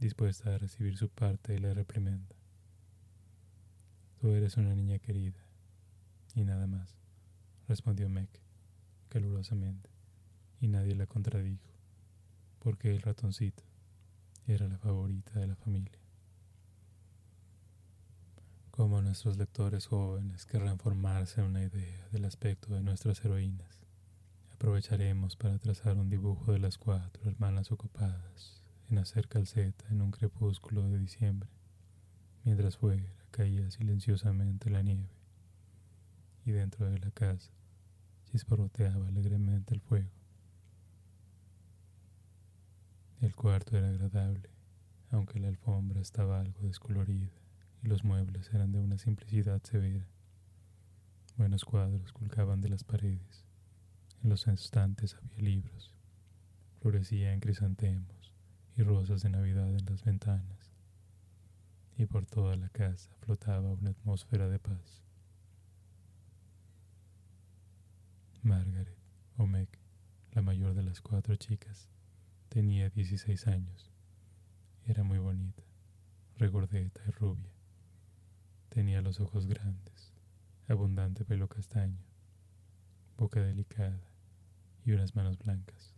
dispuesta 0.00 0.52
a 0.52 0.58
recibir 0.58 0.96
su 0.96 1.08
parte 1.08 1.52
de 1.52 1.60
la 1.60 1.72
reprimenda. 1.72 2.34
Tú 4.20 4.30
eres 4.30 4.56
una 4.56 4.74
niña 4.74 4.98
querida, 4.98 5.38
y 6.34 6.42
nada 6.42 6.66
más, 6.66 6.96
respondió 7.68 8.08
Meg, 8.08 8.28
calurosamente, 9.08 9.88
y 10.60 10.66
nadie 10.66 10.96
la 10.96 11.06
contradijo, 11.06 11.70
porque 12.58 12.90
el 12.90 13.02
ratoncito 13.02 13.62
era 14.48 14.66
la 14.66 14.78
favorita 14.78 15.38
de 15.38 15.46
la 15.46 15.54
familia. 15.54 15.99
Como 18.80 19.02
nuestros 19.02 19.36
lectores 19.36 19.88
jóvenes 19.88 20.46
querrán 20.46 20.78
formarse 20.78 21.42
una 21.42 21.62
idea 21.62 22.08
del 22.12 22.24
aspecto 22.24 22.72
de 22.72 22.80
nuestras 22.80 23.22
heroínas, 23.22 23.78
Aprovecharemos 24.54 25.36
para 25.36 25.58
trazar 25.58 25.98
un 25.98 26.08
dibujo 26.08 26.54
de 26.54 26.60
las 26.60 26.78
cuatro 26.78 27.28
hermanas 27.28 27.70
ocupadas 27.72 28.62
en 28.88 28.96
hacer 28.96 29.28
calceta 29.28 29.84
en 29.90 30.00
un 30.00 30.10
crepúsculo 30.10 30.80
de 30.88 30.98
diciembre, 30.98 31.50
mientras 32.42 32.78
fuera 32.78 33.04
caía 33.30 33.70
silenciosamente 33.70 34.70
la 34.70 34.80
nieve 34.80 35.10
y 36.46 36.52
dentro 36.52 36.90
de 36.90 37.00
la 37.00 37.10
casa 37.10 37.50
chisporroteaba 38.32 39.08
alegremente 39.08 39.74
el 39.74 39.82
fuego. 39.82 40.08
El 43.20 43.34
cuarto 43.34 43.76
era 43.76 43.90
agradable, 43.90 44.48
aunque 45.10 45.38
la 45.38 45.48
alfombra 45.48 46.00
estaba 46.00 46.40
algo 46.40 46.62
descolorida 46.62 47.39
y 47.82 47.88
los 47.88 48.04
muebles 48.04 48.52
eran 48.52 48.72
de 48.72 48.78
una 48.78 48.98
simplicidad 48.98 49.62
severa. 49.62 50.06
Buenos 51.36 51.64
cuadros 51.64 52.12
colgaban 52.12 52.60
de 52.60 52.68
las 52.68 52.84
paredes 52.84 53.44
en 54.22 54.28
los 54.28 54.46
estantes 54.48 55.16
había 55.16 55.38
libros. 55.38 55.94
Florecían 56.80 57.40
crisantemos 57.40 58.34
y 58.76 58.82
rosas 58.82 59.22
de 59.22 59.30
Navidad 59.30 59.74
en 59.74 59.86
las 59.86 60.04
ventanas. 60.04 60.70
Y 61.96 62.06
por 62.06 62.26
toda 62.26 62.56
la 62.56 62.68
casa 62.68 63.10
flotaba 63.20 63.72
una 63.72 63.90
atmósfera 63.90 64.48
de 64.48 64.58
paz. 64.58 65.02
Margaret, 68.42 68.96
o 69.36 69.46
la 70.32 70.42
mayor 70.42 70.74
de 70.74 70.82
las 70.82 71.00
cuatro 71.00 71.36
chicas, 71.36 71.88
tenía 72.48 72.88
16 72.90 73.46
años. 73.48 73.90
Era 74.86 75.02
muy 75.02 75.18
bonita, 75.18 75.62
regordeta 76.36 77.02
y 77.06 77.10
rubia. 77.10 77.59
Tenía 78.70 79.02
los 79.02 79.18
ojos 79.20 79.46
grandes, 79.48 80.12
abundante 80.68 81.24
pelo 81.24 81.48
castaño, 81.48 81.98
boca 83.18 83.40
delicada 83.40 84.00
y 84.84 84.92
unas 84.92 85.16
manos 85.16 85.38
blancas, 85.38 85.92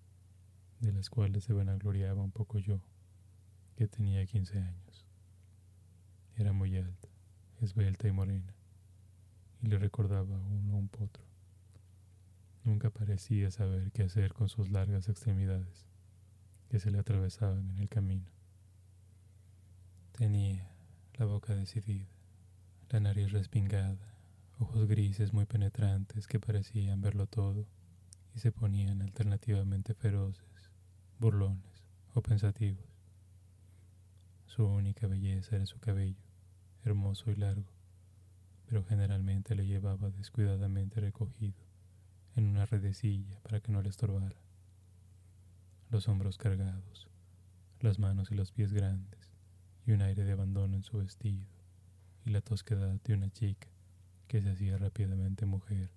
de 0.80 0.90
las 0.92 1.10
cuales 1.10 1.44
se 1.44 1.52
vanagloriaba 1.52 2.22
un 2.22 2.32
poco 2.32 2.58
yo, 2.58 2.80
que 3.76 3.88
tenía 3.88 4.24
15 4.24 4.58
años. 4.58 5.06
Era 6.36 6.54
muy 6.54 6.74
alta, 6.78 7.08
esbelta 7.60 8.08
y 8.08 8.12
morena, 8.12 8.54
y 9.62 9.66
le 9.66 9.78
recordaba 9.78 10.34
a 10.34 10.40
uno 10.40 10.78
un 10.78 10.88
potro. 10.88 11.24
Nunca 12.64 12.88
parecía 12.88 13.50
saber 13.50 13.92
qué 13.92 14.04
hacer 14.04 14.32
con 14.32 14.48
sus 14.48 14.70
largas 14.70 15.10
extremidades, 15.10 15.86
que 16.70 16.78
se 16.78 16.90
le 16.90 16.98
atravesaban 16.98 17.68
en 17.68 17.78
el 17.80 17.90
camino. 17.90 18.30
Tenía 20.12 20.70
la 21.18 21.26
boca 21.26 21.54
decidida, 21.54 22.11
la 22.92 23.00
nariz 23.00 23.32
respingada, 23.32 23.96
ojos 24.58 24.86
grises 24.86 25.32
muy 25.32 25.46
penetrantes 25.46 26.26
que 26.26 26.38
parecían 26.38 27.00
verlo 27.00 27.26
todo 27.26 27.66
y 28.34 28.38
se 28.38 28.52
ponían 28.52 29.00
alternativamente 29.00 29.94
feroces, 29.94 30.44
burlones 31.18 31.86
o 32.12 32.20
pensativos. 32.20 32.84
Su 34.44 34.66
única 34.66 35.06
belleza 35.06 35.56
era 35.56 35.64
su 35.64 35.78
cabello, 35.78 36.20
hermoso 36.84 37.30
y 37.30 37.36
largo, 37.36 37.72
pero 38.66 38.84
generalmente 38.84 39.54
le 39.54 39.64
llevaba 39.64 40.10
descuidadamente 40.10 41.00
recogido 41.00 41.64
en 42.36 42.44
una 42.44 42.66
redecilla 42.66 43.40
para 43.40 43.60
que 43.60 43.72
no 43.72 43.80
le 43.80 43.88
estorbara. 43.88 44.36
Los 45.88 46.08
hombros 46.08 46.36
cargados, 46.36 47.08
las 47.80 47.98
manos 47.98 48.30
y 48.30 48.34
los 48.34 48.52
pies 48.52 48.74
grandes, 48.74 49.30
y 49.86 49.92
un 49.92 50.02
aire 50.02 50.24
de 50.24 50.32
abandono 50.32 50.76
en 50.76 50.84
su 50.84 50.98
vestido, 50.98 51.46
y 52.24 52.30
la 52.30 52.40
tosquedad 52.40 53.00
de 53.04 53.14
una 53.14 53.30
chica 53.30 53.68
que 54.28 54.40
se 54.40 54.50
hacía 54.50 54.78
rápidamente 54.78 55.46
mujer 55.46 55.90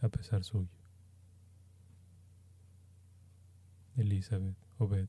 a 0.00 0.08
pesar 0.08 0.44
suyo. 0.44 0.68
Elizabeth 3.96 4.56
Obed 4.78 5.08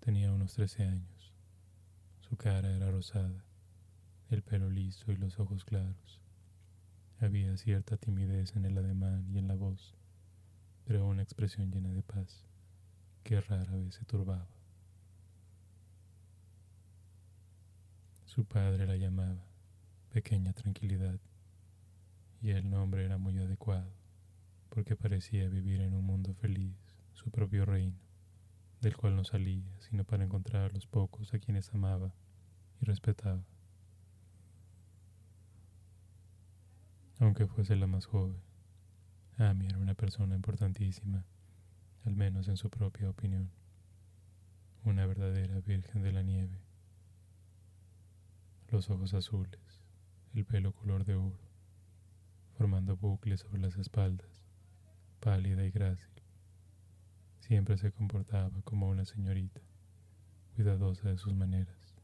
tenía 0.00 0.32
unos 0.32 0.54
trece 0.54 0.84
años. 0.84 1.32
Su 2.20 2.36
cara 2.36 2.74
era 2.74 2.90
rosada, 2.90 3.44
el 4.30 4.42
pelo 4.42 4.70
liso 4.70 5.12
y 5.12 5.16
los 5.16 5.38
ojos 5.38 5.64
claros. 5.64 6.20
Había 7.20 7.56
cierta 7.56 7.96
timidez 7.96 8.56
en 8.56 8.64
el 8.64 8.78
ademán 8.78 9.26
y 9.32 9.38
en 9.38 9.48
la 9.48 9.54
voz, 9.54 9.94
pero 10.84 11.06
una 11.06 11.22
expresión 11.22 11.70
llena 11.70 11.92
de 11.92 12.02
paz 12.02 12.44
que 13.22 13.40
rara 13.40 13.76
vez 13.76 13.94
se 13.94 14.04
turbaba. 14.04 14.48
Su 18.26 18.44
padre 18.44 18.86
la 18.86 18.96
llamaba 18.96 19.53
pequeña 20.14 20.52
tranquilidad 20.52 21.18
y 22.40 22.50
el 22.50 22.70
nombre 22.70 23.04
era 23.04 23.18
muy 23.18 23.36
adecuado 23.38 23.90
porque 24.68 24.94
parecía 24.94 25.48
vivir 25.48 25.80
en 25.80 25.92
un 25.92 26.04
mundo 26.04 26.34
feliz, 26.34 26.76
su 27.14 27.32
propio 27.32 27.64
reino 27.64 27.98
del 28.80 28.96
cual 28.96 29.16
no 29.16 29.24
salía 29.24 29.76
sino 29.80 30.04
para 30.04 30.22
encontrar 30.22 30.70
a 30.70 30.72
los 30.72 30.86
pocos 30.86 31.34
a 31.34 31.40
quienes 31.40 31.74
amaba 31.74 32.14
y 32.80 32.84
respetaba. 32.84 33.42
Aunque 37.18 37.48
fuese 37.48 37.74
la 37.74 37.88
más 37.88 38.06
joven, 38.06 38.40
Amy 39.36 39.66
era 39.66 39.78
una 39.78 39.94
persona 39.94 40.36
importantísima, 40.36 41.24
al 42.04 42.14
menos 42.14 42.46
en 42.46 42.56
su 42.56 42.70
propia 42.70 43.10
opinión, 43.10 43.50
una 44.84 45.06
verdadera 45.06 45.58
virgen 45.58 46.02
de 46.02 46.12
la 46.12 46.22
nieve. 46.22 46.60
Los 48.70 48.90
ojos 48.90 49.12
azules, 49.12 49.83
el 50.34 50.44
pelo 50.44 50.72
color 50.72 51.04
de 51.04 51.14
oro, 51.14 51.38
formando 52.56 52.96
bucles 52.96 53.40
sobre 53.40 53.60
las 53.60 53.76
espaldas, 53.76 54.44
pálida 55.20 55.64
y 55.64 55.70
grácil. 55.70 56.10
Siempre 57.40 57.78
se 57.78 57.92
comportaba 57.92 58.50
como 58.64 58.88
una 58.88 59.04
señorita, 59.04 59.60
cuidadosa 60.54 61.08
de 61.08 61.18
sus 61.18 61.34
maneras. 61.34 61.94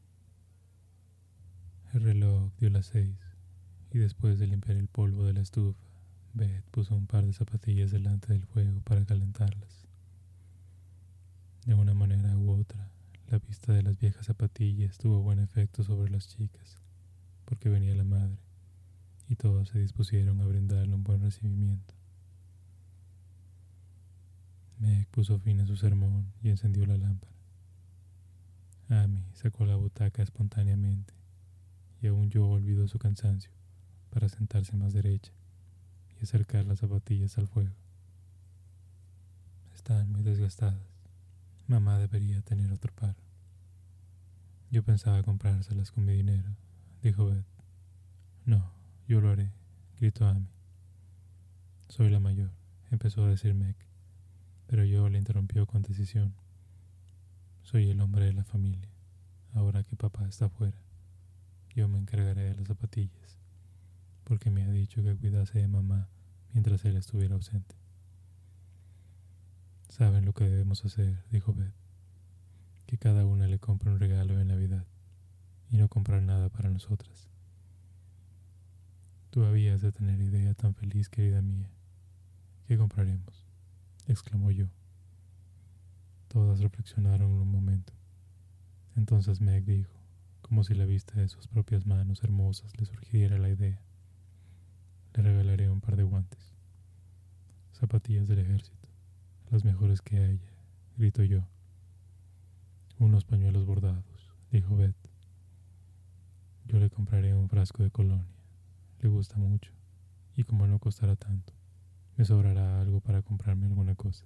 El 1.93 2.03
reloj 2.03 2.51
dio 2.57 2.69
las 2.69 2.85
seis 2.85 3.17
y 3.91 3.97
después 3.97 4.39
de 4.39 4.47
limpiar 4.47 4.77
el 4.77 4.87
polvo 4.87 5.25
de 5.25 5.33
la 5.33 5.41
estufa, 5.41 5.79
Beth 6.33 6.63
puso 6.71 6.95
un 6.95 7.07
par 7.07 7.25
de 7.25 7.33
zapatillas 7.33 7.91
delante 7.91 8.31
del 8.31 8.45
fuego 8.45 8.79
para 8.81 9.05
calentarlas. 9.05 9.85
De 11.65 11.73
una 11.73 11.93
manera 11.93 12.37
u 12.37 12.51
otra, 12.51 12.89
la 13.27 13.39
vista 13.39 13.73
de 13.73 13.83
las 13.83 13.97
viejas 13.99 14.27
zapatillas 14.27 14.97
tuvo 14.97 15.21
buen 15.21 15.39
efecto 15.39 15.83
sobre 15.83 16.09
las 16.09 16.29
chicas, 16.29 16.80
porque 17.51 17.67
venía 17.67 17.93
la 17.95 18.05
madre, 18.05 18.37
y 19.27 19.35
todos 19.35 19.67
se 19.67 19.79
dispusieron 19.79 20.39
a 20.39 20.45
brindarle 20.45 20.95
un 20.95 21.03
buen 21.03 21.19
recibimiento. 21.19 21.93
Meg 24.79 25.09
puso 25.09 25.37
fin 25.37 25.59
a 25.59 25.65
su 25.65 25.75
sermón 25.75 26.31
y 26.41 26.47
encendió 26.47 26.85
la 26.85 26.95
lámpara. 26.95 27.33
Amy 28.87 29.25
sacó 29.33 29.65
la 29.65 29.75
butaca 29.75 30.23
espontáneamente 30.23 31.13
y 32.01 32.07
aún 32.07 32.29
yo 32.29 32.47
olvidó 32.47 32.87
su 32.87 32.99
cansancio 32.99 33.51
para 34.11 34.29
sentarse 34.29 34.77
más 34.77 34.93
derecha 34.93 35.33
y 36.21 36.23
acercar 36.23 36.65
las 36.65 36.79
zapatillas 36.79 37.37
al 37.37 37.49
fuego. 37.49 37.75
Están 39.75 40.09
muy 40.09 40.23
desgastadas. 40.23 40.79
Mamá 41.67 41.99
debería 41.99 42.41
tener 42.43 42.71
otro 42.71 42.93
par. 42.93 43.17
Yo 44.69 44.83
pensaba 44.83 45.21
comprárselas 45.21 45.91
con 45.91 46.05
mi 46.05 46.13
dinero, 46.13 46.55
dijo 47.01 47.25
Beth. 47.25 47.45
No, 48.45 48.71
yo 49.07 49.21
lo 49.21 49.29
haré, 49.29 49.51
gritó 49.99 50.27
Amy. 50.27 50.49
Soy 51.87 52.09
la 52.09 52.19
mayor, 52.19 52.51
empezó 52.91 53.23
a 53.23 53.29
decir 53.29 53.53
Meg 53.53 53.75
pero 54.71 54.85
yo 54.85 55.09
le 55.09 55.17
interrumpió 55.17 55.65
con 55.67 55.81
decisión. 55.81 56.33
Soy 57.61 57.89
el 57.89 57.99
hombre 57.99 58.23
de 58.23 58.31
la 58.31 58.45
familia. 58.45 58.89
Ahora 59.53 59.83
que 59.83 59.97
papá 59.97 60.25
está 60.29 60.47
fuera, 60.47 60.77
yo 61.75 61.89
me 61.89 61.99
encargaré 61.99 62.43
de 62.43 62.55
las 62.55 62.69
zapatillas, 62.69 63.37
porque 64.23 64.49
me 64.49 64.63
ha 64.63 64.71
dicho 64.71 65.03
que 65.03 65.17
cuidase 65.17 65.59
de 65.59 65.67
mamá 65.67 66.07
mientras 66.53 66.85
él 66.85 66.95
estuviera 66.95 67.35
ausente. 67.35 67.75
Saben 69.89 70.23
lo 70.23 70.31
que 70.31 70.45
debemos 70.45 70.85
hacer, 70.85 71.21
dijo 71.31 71.53
Beth, 71.53 71.75
que 72.85 72.97
cada 72.97 73.25
una 73.25 73.47
le 73.47 73.59
compre 73.59 73.91
un 73.91 73.99
regalo 73.99 74.39
en 74.39 74.47
Navidad 74.47 74.85
y 75.71 75.77
no 75.77 75.87
comprar 75.87 76.21
nada 76.21 76.49
para 76.49 76.69
nosotras. 76.69 77.29
Tú 79.29 79.45
habías 79.45 79.81
de 79.81 79.93
tener 79.93 80.19
idea 80.19 80.53
tan 80.53 80.75
feliz, 80.75 81.07
querida 81.07 81.41
mía. 81.41 81.71
¿Qué 82.67 82.77
compraremos? 82.77 83.47
exclamó 84.07 84.51
yo. 84.51 84.67
Todas 86.27 86.59
reflexionaron 86.59 87.31
un 87.31 87.49
momento. 87.49 87.93
Entonces 88.97 89.39
Meg 89.39 89.63
dijo, 89.63 89.93
como 90.41 90.65
si 90.65 90.73
la 90.73 90.85
vista 90.85 91.19
de 91.19 91.29
sus 91.29 91.47
propias 91.47 91.85
manos 91.85 92.23
hermosas 92.23 92.77
le 92.77 92.85
surgiera 92.85 93.37
la 93.37 93.49
idea. 93.49 93.79
Le 95.13 95.23
regalaré 95.23 95.69
un 95.69 95.79
par 95.79 95.95
de 95.95 96.03
guantes. 96.03 96.53
Zapatillas 97.73 98.27
del 98.27 98.39
ejército, 98.39 98.89
las 99.49 99.63
mejores 99.63 100.01
que 100.01 100.19
haya, 100.19 100.53
grito 100.97 101.23
yo. 101.23 101.47
Unos 102.99 103.23
pañuelos 103.23 103.65
bordados, 103.65 104.35
dijo 104.51 104.75
Beth. 104.75 105.00
Yo 106.65 106.79
le 106.79 106.89
compraré 106.89 107.33
un 107.33 107.49
frasco 107.49 107.83
de 107.83 107.91
colonia. 107.91 108.25
Le 109.01 109.09
gusta 109.09 109.37
mucho, 109.37 109.71
y 110.35 110.43
como 110.43 110.67
no 110.67 110.79
costará 110.79 111.15
tanto, 111.15 111.53
me 112.17 112.25
sobrará 112.25 112.79
algo 112.79 112.99
para 112.99 113.21
comprarme 113.21 113.65
alguna 113.65 113.95
cosa, 113.95 114.25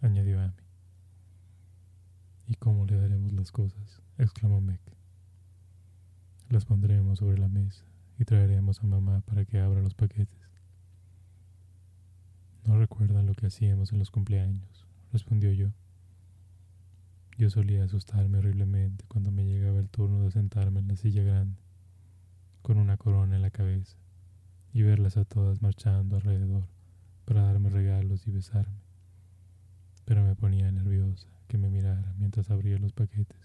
añadió 0.00 0.40
Amy. 0.40 0.54
¿Y 2.46 2.54
cómo 2.54 2.86
le 2.86 2.96
daremos 2.96 3.32
las 3.32 3.50
cosas? 3.50 4.02
exclamó 4.18 4.60
Meg. 4.60 4.80
Las 6.48 6.64
pondremos 6.64 7.18
sobre 7.18 7.38
la 7.38 7.48
mesa 7.48 7.84
y 8.18 8.24
traeremos 8.24 8.80
a 8.82 8.86
mamá 8.86 9.22
para 9.22 9.44
que 9.44 9.58
abra 9.58 9.80
los 9.80 9.94
paquetes. 9.94 10.38
No 12.64 12.78
recuerdan 12.78 13.26
lo 13.26 13.34
que 13.34 13.46
hacíamos 13.46 13.92
en 13.92 13.98
los 13.98 14.10
cumpleaños, 14.10 14.86
respondió 15.12 15.52
yo. 15.52 15.70
Yo 17.36 17.50
solía 17.50 17.84
asustarme 17.84 18.38
horriblemente 18.38 19.04
cuando 19.08 19.32
me 19.32 19.44
llegaba 19.44 19.80
el 19.80 19.88
turno 19.88 20.22
de 20.22 20.30
sentarme 20.30 20.80
en 20.80 20.88
la 20.88 20.96
silla 20.96 21.22
grande, 21.24 21.58
con 22.64 22.78
una 22.78 22.96
corona 22.96 23.36
en 23.36 23.42
la 23.42 23.50
cabeza, 23.50 23.94
y 24.72 24.80
verlas 24.80 25.18
a 25.18 25.26
todas 25.26 25.60
marchando 25.60 26.16
alrededor 26.16 26.64
para 27.26 27.42
darme 27.42 27.68
regalos 27.68 28.26
y 28.26 28.30
besarme. 28.30 28.80
Pero 30.06 30.24
me 30.24 30.34
ponía 30.34 30.72
nerviosa 30.72 31.28
que 31.46 31.58
me 31.58 31.68
mirara 31.68 32.14
mientras 32.16 32.50
abría 32.50 32.78
los 32.78 32.94
paquetes, 32.94 33.36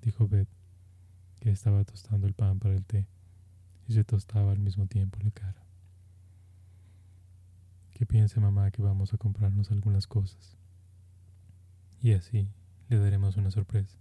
dijo 0.00 0.28
Beth, 0.28 0.48
que 1.40 1.50
estaba 1.50 1.84
tostando 1.84 2.26
el 2.26 2.32
pan 2.32 2.58
para 2.58 2.74
el 2.74 2.86
té 2.86 3.06
y 3.86 3.92
se 3.92 4.02
tostaba 4.02 4.52
al 4.52 4.60
mismo 4.60 4.86
tiempo 4.86 5.18
la 5.22 5.30
cara. 5.30 5.62
Que 7.90 8.06
piense 8.06 8.40
mamá 8.40 8.70
que 8.70 8.80
vamos 8.80 9.12
a 9.12 9.18
comprarnos 9.18 9.70
algunas 9.72 10.06
cosas. 10.06 10.56
Y 12.00 12.14
así 12.14 12.48
le 12.88 12.96
daremos 12.96 13.36
una 13.36 13.50
sorpresa. 13.50 13.98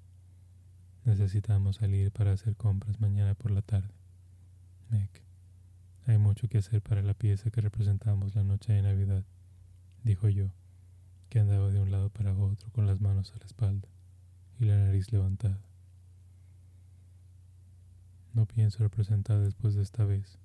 Necesitamos 1.04 1.76
salir 1.76 2.14
para 2.14 2.32
hacer 2.32 2.56
compras 2.56 3.02
mañana 3.02 3.36
por 3.36 3.52
la 3.52 3.62
tarde. 3.62 4.03
Meg. 4.94 5.10
Hay 6.06 6.20
mucho 6.20 6.48
que 6.48 6.60
hacer 6.60 6.82
para 6.82 7.02
la 7.02 7.16
pieza 7.16 7.50
que 7.50 7.62
representamos 7.62 8.36
la 8.36 8.44
noche 8.44 8.74
de 8.74 8.84
Navidad, 8.84 9.24
dijo 10.04 10.30
yo, 10.30 10.52
que 11.30 11.40
andaba 11.40 11.72
de 11.72 11.80
un 11.80 11.90
lado 11.90 12.10
para 12.10 12.38
otro 12.38 12.70
con 12.74 12.86
las 12.86 13.02
manos 13.02 13.34
a 13.34 13.40
la 13.40 13.46
espalda 13.46 13.88
y 14.60 14.66
la 14.66 14.78
nariz 14.78 15.12
levantada. 15.12 15.60
No 18.34 18.46
pienso 18.46 18.84
representar 18.84 19.40
después 19.40 19.74
de 19.74 19.82
esta 19.82 20.06
vez. 20.06 20.38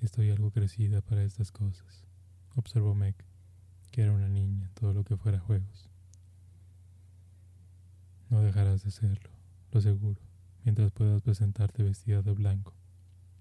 Estoy 0.00 0.30
algo 0.30 0.50
crecida 0.50 1.02
para 1.02 1.22
estas 1.22 1.52
cosas, 1.52 2.04
observó 2.54 2.94
Meg, 2.94 3.16
que 3.90 4.02
era 4.02 4.12
una 4.12 4.28
niña 4.28 4.70
todo 4.72 4.94
lo 4.94 5.04
que 5.04 5.18
fuera 5.18 5.38
juegos. 5.38 5.90
No 8.30 8.40
dejarás 8.40 8.84
de 8.84 8.90
serlo, 8.90 9.30
lo 9.72 9.82
seguro, 9.82 10.20
mientras 10.64 10.92
puedas 10.92 11.20
presentarte 11.20 11.82
vestida 11.82 12.22
de 12.22 12.32
blanco 12.32 12.75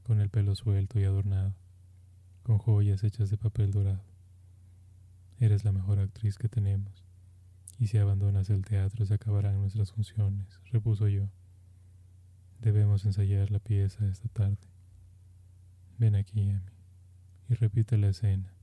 con 0.06 0.22
el 0.22 0.30
pelo 0.30 0.54
suelto 0.56 1.00
y 1.00 1.04
adornado, 1.04 1.56
con 2.44 2.60
joyas 2.60 3.04
hechas 3.04 3.32
de 3.32 3.38
papel 3.38 3.72
dorado. 3.72 4.04
Eres 5.40 5.66
la 5.66 5.72
mejor 5.72 5.98
actriz 5.98 6.38
que 6.38 6.48
tenemos, 6.48 7.04
y 7.80 7.88
si 7.88 7.98
abandonas 7.98 8.52
el 8.52 8.64
teatro 8.64 9.04
se 9.06 9.16
acabarán 9.16 9.60
nuestras 9.60 9.92
funciones, 9.92 10.60
repuso 10.72 11.08
yo. 11.08 11.28
Debemos 12.62 13.04
ensayar 13.06 13.50
la 13.50 13.58
pieza 13.58 14.08
esta 14.08 14.28
tarde. 14.30 14.60
Ven 15.98 16.14
aquí, 16.14 16.52
Amy, 16.52 16.62
y 17.50 17.56
repite 17.56 17.98
la 17.98 18.10
escena, 18.10 18.54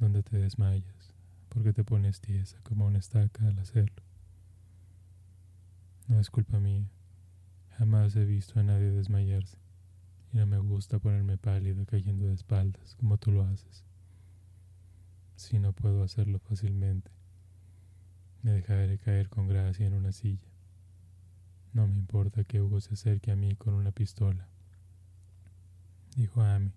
donde 0.00 0.24
te 0.24 0.38
desmayas, 0.38 1.14
porque 1.50 1.72
te 1.72 1.84
pones 1.84 2.20
tiesa 2.20 2.60
como 2.64 2.86
una 2.86 2.98
estaca 2.98 3.46
al 3.46 3.60
hacerlo. 3.60 4.02
No 6.08 6.18
es 6.18 6.30
culpa 6.30 6.58
mía. 6.58 6.90
Jamás 7.78 8.16
he 8.16 8.24
visto 8.24 8.58
a 8.58 8.64
nadie 8.64 8.90
desmayarse 8.90 9.63
y 10.34 10.36
no 10.36 10.46
me 10.46 10.58
gusta 10.58 10.98
ponerme 10.98 11.38
pálido 11.38 11.86
cayendo 11.86 12.26
de 12.26 12.34
espaldas 12.34 12.96
como 12.96 13.18
tú 13.18 13.30
lo 13.30 13.44
haces. 13.44 13.84
Si 15.36 15.60
no 15.60 15.72
puedo 15.72 16.02
hacerlo 16.02 16.40
fácilmente, 16.40 17.12
me 18.42 18.50
dejaré 18.50 18.98
caer 18.98 19.28
con 19.28 19.46
gracia 19.46 19.86
en 19.86 19.94
una 19.94 20.10
silla. 20.10 20.48
No 21.72 21.86
me 21.86 21.94
importa 21.94 22.42
que 22.42 22.60
Hugo 22.60 22.80
se 22.80 22.94
acerque 22.94 23.30
a 23.30 23.36
mí 23.36 23.54
con 23.54 23.74
una 23.74 23.92
pistola, 23.92 24.48
dijo 26.16 26.42
Amy, 26.42 26.72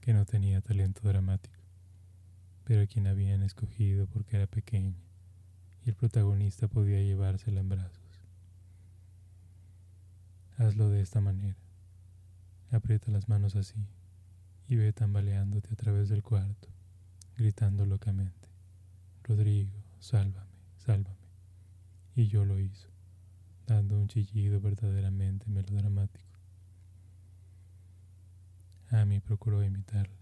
que 0.00 0.12
no 0.12 0.26
tenía 0.26 0.60
talento 0.60 1.06
dramático, 1.06 1.60
pero 2.64 2.82
a 2.82 2.86
quien 2.86 3.06
habían 3.06 3.44
escogido 3.44 4.08
porque 4.08 4.36
era 4.36 4.48
pequeña 4.48 4.98
y 5.86 5.90
el 5.90 5.94
protagonista 5.94 6.66
podía 6.66 7.00
llevársela 7.02 7.60
en 7.60 7.68
brazos. 7.68 8.24
Hazlo 10.56 10.90
de 10.90 11.02
esta 11.02 11.20
manera. 11.20 11.67
Aprieta 12.70 13.10
las 13.10 13.28
manos 13.28 13.56
así 13.56 13.86
y 14.68 14.76
ve 14.76 14.92
tambaleándote 14.92 15.70
a 15.72 15.76
través 15.76 16.10
del 16.10 16.22
cuarto, 16.22 16.68
gritando 17.36 17.86
locamente, 17.86 18.48
Rodrigo, 19.24 19.72
sálvame, 19.98 20.50
sálvame. 20.76 21.16
Y 22.14 22.28
yo 22.28 22.44
lo 22.44 22.58
hizo, 22.58 22.88
dando 23.66 23.96
un 23.98 24.08
chillido 24.08 24.60
verdaderamente 24.60 25.46
melodramático. 25.48 26.28
Amy 28.90 29.20
procuró 29.20 29.62
imitarla, 29.62 30.16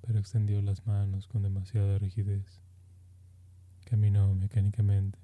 pero 0.00 0.18
extendió 0.18 0.60
las 0.62 0.86
manos 0.86 1.28
con 1.28 1.42
demasiada 1.42 1.98
rigidez. 1.98 2.60
Caminó 3.84 4.34
mecánicamente 4.34 5.18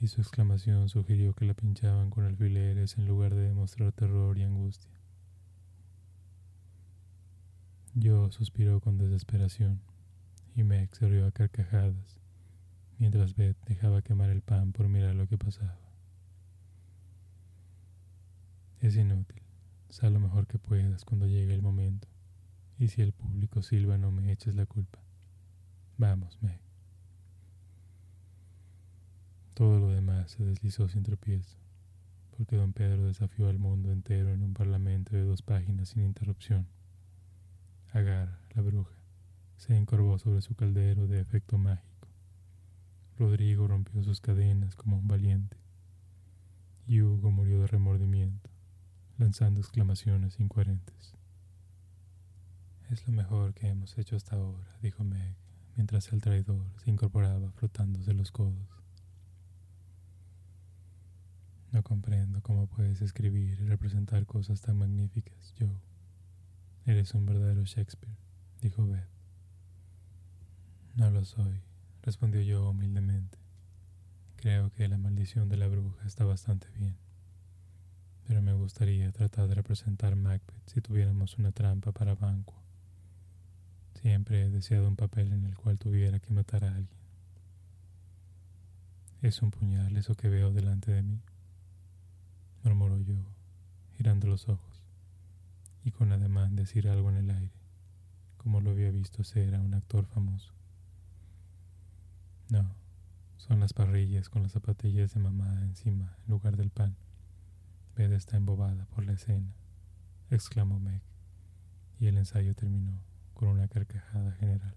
y 0.00 0.08
su 0.08 0.20
exclamación 0.20 0.88
sugirió 0.88 1.34
que 1.34 1.46
la 1.46 1.54
pinchaban 1.54 2.10
con 2.10 2.24
alfileres 2.24 2.98
en 2.98 3.06
lugar 3.06 3.34
de 3.34 3.48
demostrar 3.48 3.90
terror 3.92 4.36
y 4.38 4.42
angustia. 4.42 4.90
Yo 7.96 8.32
suspiró 8.32 8.80
con 8.80 8.98
desesperación 8.98 9.80
y 10.56 10.64
Meg 10.64 10.92
se 10.96 11.08
rió 11.08 11.26
a 11.26 11.30
carcajadas 11.30 12.18
mientras 12.98 13.36
Beth 13.36 13.56
dejaba 13.66 14.02
quemar 14.02 14.30
el 14.30 14.42
pan 14.42 14.72
por 14.72 14.88
mirar 14.88 15.14
lo 15.14 15.28
que 15.28 15.38
pasaba. 15.38 15.78
Es 18.80 18.96
inútil, 18.96 19.42
sal 19.90 20.12
lo 20.12 20.18
mejor 20.18 20.48
que 20.48 20.58
puedas 20.58 21.04
cuando 21.04 21.28
llegue 21.28 21.54
el 21.54 21.62
momento, 21.62 22.08
y 22.80 22.88
si 22.88 23.00
el 23.00 23.12
público 23.12 23.62
silba 23.62 23.96
no 23.96 24.10
me 24.10 24.32
eches 24.32 24.56
la 24.56 24.66
culpa. 24.66 24.98
Vamos, 25.96 26.36
Meg. 26.42 26.60
Todo 29.54 29.78
lo 29.78 29.90
demás 29.90 30.32
se 30.32 30.44
deslizó 30.44 30.88
sin 30.88 31.04
tropiezo, 31.04 31.56
porque 32.36 32.56
don 32.56 32.72
Pedro 32.72 33.06
desafió 33.06 33.48
al 33.48 33.60
mundo 33.60 33.92
entero 33.92 34.30
en 34.30 34.42
un 34.42 34.52
parlamento 34.52 35.14
de 35.14 35.22
dos 35.22 35.42
páginas 35.42 35.90
sin 35.90 36.02
interrupción. 36.02 36.66
Agar, 37.94 38.40
la 38.56 38.62
bruja, 38.62 38.92
se 39.56 39.76
encorvó 39.76 40.18
sobre 40.18 40.42
su 40.42 40.56
caldero 40.56 41.06
de 41.06 41.20
efecto 41.20 41.58
mágico. 41.58 42.08
Rodrigo 43.16 43.68
rompió 43.68 44.02
sus 44.02 44.20
cadenas 44.20 44.74
como 44.74 44.98
un 44.98 45.06
valiente, 45.06 45.56
y 46.88 47.02
Hugo 47.02 47.30
murió 47.30 47.60
de 47.60 47.68
remordimiento, 47.68 48.50
lanzando 49.16 49.60
exclamaciones 49.60 50.40
incoherentes. 50.40 51.14
Es 52.90 53.06
lo 53.06 53.12
mejor 53.12 53.54
que 53.54 53.68
hemos 53.68 53.96
hecho 53.96 54.16
hasta 54.16 54.34
ahora, 54.34 54.76
dijo 54.82 55.04
Meg, 55.04 55.36
mientras 55.76 56.12
el 56.12 56.20
traidor 56.20 56.66
se 56.82 56.90
incorporaba 56.90 57.52
frotándose 57.52 58.12
los 58.12 58.32
codos. 58.32 58.82
No 61.70 61.84
comprendo 61.84 62.42
cómo 62.42 62.66
puedes 62.66 63.00
escribir 63.02 63.60
y 63.60 63.66
representar 63.66 64.26
cosas 64.26 64.60
tan 64.62 64.78
magníficas, 64.78 65.54
Joe. 65.56 65.93
Eres 66.86 67.14
un 67.14 67.26
verdadero 67.26 67.64
Shakespeare, 67.64 68.16
dijo 68.60 68.86
Beth. 68.86 69.08
No 70.96 71.10
lo 71.10 71.24
soy, 71.24 71.60
respondió 72.02 72.40
yo 72.42 72.68
humildemente. 72.70 73.38
Creo 74.36 74.70
que 74.70 74.88
la 74.88 74.98
maldición 74.98 75.48
de 75.48 75.56
la 75.56 75.66
bruja 75.66 76.06
está 76.06 76.24
bastante 76.24 76.68
bien. 76.78 76.96
Pero 78.26 78.42
me 78.42 78.52
gustaría 78.52 79.10
tratar 79.12 79.48
de 79.48 79.54
representar 79.54 80.16
Macbeth 80.16 80.66
si 80.66 80.80
tuviéramos 80.80 81.38
una 81.38 81.52
trampa 81.52 81.92
para 81.92 82.14
Banquo. 82.14 82.54
Siempre 84.00 84.42
he 84.42 84.50
deseado 84.50 84.88
un 84.88 84.96
papel 84.96 85.32
en 85.32 85.44
el 85.46 85.56
cual 85.56 85.78
tuviera 85.78 86.20
que 86.20 86.32
matar 86.32 86.64
a 86.64 86.68
alguien. 86.68 86.88
Es 89.22 89.40
un 89.40 89.50
puñal 89.50 89.96
eso 89.96 90.14
que 90.14 90.28
veo 90.28 90.52
delante 90.52 90.92
de 90.92 91.02
mí 91.02 91.22
murmuró 92.64 92.98
yo, 92.98 93.16
girando 93.96 94.26
los 94.26 94.48
ojos, 94.48 94.73
y 95.84 95.90
con 95.90 96.12
ademán 96.12 96.56
decir 96.56 96.88
algo 96.88 97.10
en 97.10 97.16
el 97.16 97.30
aire, 97.30 97.52
como 98.38 98.60
lo 98.60 98.70
había 98.70 98.90
visto 98.90 99.22
ser 99.22 99.54
a 99.54 99.60
un 99.60 99.74
actor 99.74 100.06
famoso. 100.06 100.52
No, 102.48 102.74
son 103.36 103.60
las 103.60 103.74
parrillas 103.74 104.30
con 104.30 104.42
las 104.42 104.52
zapatillas 104.52 105.12
de 105.12 105.20
mamá 105.20 105.60
encima 105.62 106.16
en 106.24 106.30
lugar 106.30 106.56
del 106.56 106.70
pan. 106.70 106.96
Beda 107.96 108.16
está 108.16 108.36
embobada 108.36 108.86
por 108.86 109.04
la 109.04 109.12
escena, 109.12 109.54
exclamó 110.30 110.80
Meg, 110.80 111.02
y 112.00 112.06
el 112.06 112.16
ensayo 112.16 112.54
terminó 112.54 112.98
con 113.34 113.48
una 113.48 113.68
carcajada 113.68 114.32
general. 114.32 114.74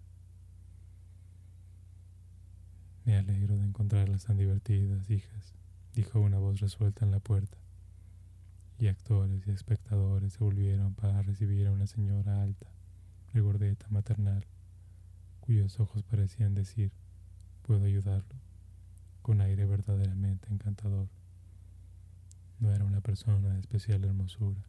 Me 3.06 3.16
alegro 3.18 3.58
de 3.58 3.64
encontrarlas 3.64 4.26
tan 4.26 4.38
divertidas, 4.38 5.10
hijas, 5.10 5.54
dijo 5.96 6.20
una 6.20 6.38
voz 6.38 6.60
resuelta 6.60 7.06
en 7.06 7.12
la 7.12 7.20
puerta 7.20 7.58
y 8.80 8.88
actores 8.88 9.48
y 9.48 9.52
espectadores 9.52 10.34
se 10.34 10.44
volvieron 10.44 10.94
para 10.94 11.22
recibir 11.22 11.68
a 11.68 11.72
una 11.72 11.88
señora 11.88 12.42
alta, 12.42 12.68
regordeta 13.34 13.88
maternal, 13.90 14.46
cuyos 15.42 15.80
ojos 15.80 16.04
parecían 16.04 16.54
decir, 16.54 16.92
¿puedo 17.64 17.86
ayudarlo? 17.86 18.48
con 19.28 19.42
aire 19.42 19.66
verdaderamente 19.66 20.48
encantador. 20.50 21.10
No 22.62 22.72
era 22.72 22.86
una 22.86 23.02
persona 23.02 23.50
de 23.50 23.60
especial 23.60 24.06
hermosura, 24.06 24.64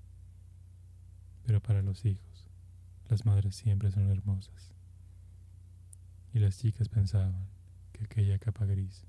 pero 1.46 1.62
para 1.62 1.80
los 1.80 2.04
hijos, 2.04 2.48
las 3.08 3.24
madres 3.24 3.54
siempre 3.54 3.92
son 3.92 4.10
hermosas. 4.10 4.72
Y 6.34 6.40
las 6.40 6.58
chicas 6.58 6.88
pensaban 6.88 7.46
que 7.92 8.02
aquella 8.02 8.40
capa 8.40 8.64
gris 8.64 9.04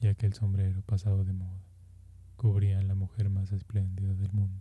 y 0.00 0.06
aquel 0.06 0.32
sombrero 0.32 0.80
pasado 0.80 1.22
de 1.22 1.34
moda 1.34 1.71
cubrían 2.42 2.88
la 2.88 2.96
mujer 2.96 3.30
más 3.30 3.52
espléndida 3.52 4.12
del 4.14 4.32
mundo. 4.32 4.60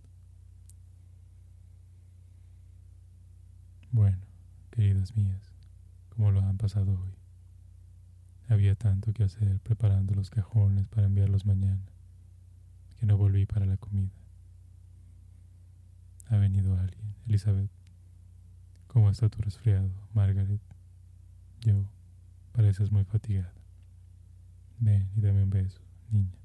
Bueno, 3.92 4.20
queridas 4.70 5.18
mías, 5.18 5.52
como 6.10 6.30
lo 6.30 6.42
han 6.42 6.58
pasado 6.58 6.92
hoy. 6.92 7.16
Había 8.50 8.76
tanto 8.76 9.14
que 9.14 9.24
hacer 9.24 9.60
preparando 9.62 10.14
los 10.14 10.30
cajones 10.30 10.88
para 10.90 11.08
enviarlos 11.08 11.48
mañana, 11.48 11.82
que 13.00 13.08
no 13.08 13.18
volví 13.18 13.48
para 13.48 13.66
la 13.66 13.78
comida. 13.78 14.12
Ha 16.30 16.38
venido 16.38 16.78
alguien, 16.78 17.16
Elizabeth. 17.26 17.72
¿Cómo 18.90 19.10
está 19.10 19.28
tu 19.28 19.42
resfriado, 19.42 19.90
Margaret? 20.14 20.62
Yo, 21.62 21.84
pareces 22.52 22.92
muy 22.92 23.06
fatigada. 23.06 23.52
Ven 24.78 25.10
y 25.16 25.22
dame 25.22 25.42
un 25.42 25.50
beso, 25.50 25.82
niña. 26.12 26.41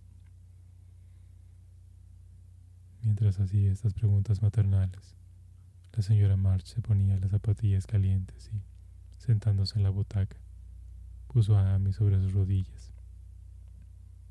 Mientras 3.07 3.39
hacía 3.39 3.71
estas 3.71 3.95
preguntas 3.95 4.43
maternales, 4.43 5.15
la 5.93 6.03
señora 6.03 6.37
March 6.37 6.65
se 6.65 6.83
ponía 6.83 7.17
las 7.21 7.31
zapatillas 7.31 7.87
calientes 7.87 8.51
y, 8.53 8.61
sentándose 9.23 9.77
en 9.79 9.85
la 9.85 9.91
butaca, 9.91 10.37
puso 11.29 11.57
a 11.57 11.73
Amy 11.73 11.93
sobre 11.93 12.19
sus 12.19 12.33
rodillas, 12.33 12.93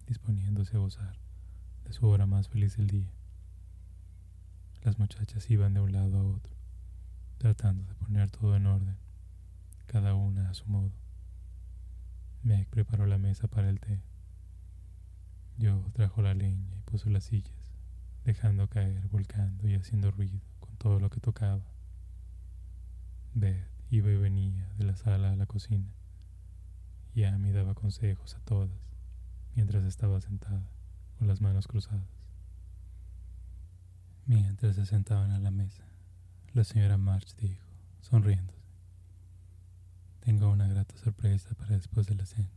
disponiéndose 0.08 0.76
a 0.76 0.82
gozar 0.82 1.16
de 1.86 1.94
su 1.94 2.06
hora 2.06 2.26
más 2.26 2.50
feliz 2.50 2.76
del 2.76 2.88
día. 2.88 3.10
Las 4.84 5.00
muchachas 5.00 5.50
iban 5.50 5.74
de 5.74 5.80
un 5.80 5.94
lado 5.94 6.18
a 6.18 6.24
otro, 6.24 6.54
tratando 7.38 7.86
de 7.86 7.96
poner 7.96 8.30
todo 8.30 8.58
en 8.58 8.66
orden, 8.66 8.98
cada 9.88 10.16
una 10.16 10.50
a 10.50 10.54
su 10.54 10.66
modo. 10.66 10.92
Meg 12.44 12.68
preparó 12.68 13.06
la 13.06 13.20
mesa 13.20 13.48
para 13.48 13.70
el 13.70 13.80
té. 13.80 14.02
Yo 15.58 15.82
trajo 15.94 16.22
la 16.22 16.34
leña 16.34 16.76
y 16.76 16.82
puso 16.82 17.10
las 17.10 17.24
sillas 17.24 17.65
dejando 18.26 18.68
caer, 18.68 19.08
volcando 19.10 19.68
y 19.70 19.76
haciendo 19.76 20.12
ruido 20.12 20.42
con 20.60 20.76
todo 20.78 21.00
lo 21.00 21.10
que 21.10 21.20
tocaba. 21.20 21.62
Beth 23.36 23.68
iba 23.92 24.10
y 24.10 24.18
venía 24.18 24.68
de 24.78 24.86
la 24.86 24.96
sala 24.98 25.32
a 25.32 25.36
la 25.36 25.46
cocina, 25.46 25.94
y 27.14 27.24
Amy 27.24 27.52
daba 27.52 27.76
consejos 27.76 28.36
a 28.36 28.40
todas 28.40 28.72
mientras 29.56 29.86
estaba 29.86 30.20
sentada 30.20 30.68
con 31.18 31.28
las 31.28 31.40
manos 31.40 31.68
cruzadas. 31.68 32.04
Mientras 34.26 34.76
se 34.76 34.86
sentaban 34.86 35.32
a 35.32 35.40
la 35.40 35.52
mesa, 35.52 35.84
la 36.54 36.64
señora 36.64 36.98
March 36.98 37.36
dijo, 37.38 37.64
sonriéndose, 38.02 38.60
Tengo 40.22 40.50
una 40.50 40.68
grata 40.68 40.98
sorpresa 40.98 41.54
para 41.54 41.76
después 41.76 42.08
de 42.08 42.16
la 42.16 42.26
cena. 42.26 42.50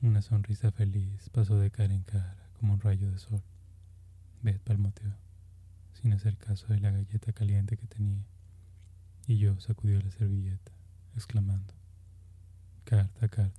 Una 0.00 0.22
sonrisa 0.22 0.72
feliz 0.72 1.28
pasó 1.30 1.58
de 1.58 1.70
cara 1.70 1.92
en 1.92 2.02
cara 2.02 2.48
como 2.58 2.74
un 2.74 2.80
rayo 2.80 3.10
de 3.10 3.18
sol. 3.18 3.42
Beth 4.44 4.60
palmoteó, 4.60 5.10
sin 5.94 6.12
hacer 6.12 6.36
caso 6.36 6.66
de 6.66 6.78
la 6.78 6.90
galleta 6.90 7.32
caliente 7.32 7.78
que 7.78 7.86
tenía, 7.86 8.26
y 9.26 9.38
yo 9.38 9.58
sacudió 9.58 9.98
la 10.02 10.10
servilleta, 10.10 10.70
exclamando, 11.14 11.72
Carta, 12.84 13.26
carta, 13.28 13.58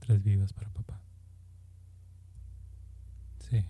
tres 0.00 0.22
vivas 0.22 0.52
para 0.52 0.68
papá. 0.68 1.00
Sí, 3.48 3.64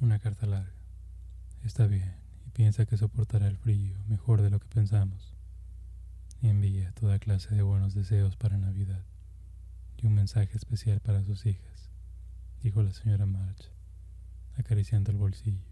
una 0.00 0.18
carta 0.18 0.44
larga. 0.46 0.74
Está 1.62 1.86
bien, 1.86 2.16
y 2.48 2.50
piensa 2.50 2.84
que 2.84 2.96
soportará 2.96 3.46
el 3.46 3.56
frío 3.56 3.96
mejor 4.08 4.42
de 4.42 4.50
lo 4.50 4.58
que 4.58 4.66
pensamos. 4.66 5.36
Y 6.42 6.48
envía 6.48 6.90
toda 6.94 7.20
clase 7.20 7.54
de 7.54 7.62
buenos 7.62 7.94
deseos 7.94 8.36
para 8.36 8.58
Navidad 8.58 9.04
y 9.98 10.08
un 10.08 10.14
mensaje 10.14 10.56
especial 10.56 10.98
para 10.98 11.22
sus 11.22 11.46
hijas, 11.46 11.90
dijo 12.60 12.82
la 12.82 12.92
señora 12.92 13.24
March 13.24 13.73
acariciando 14.56 15.10
el 15.10 15.16
bolsillo, 15.16 15.62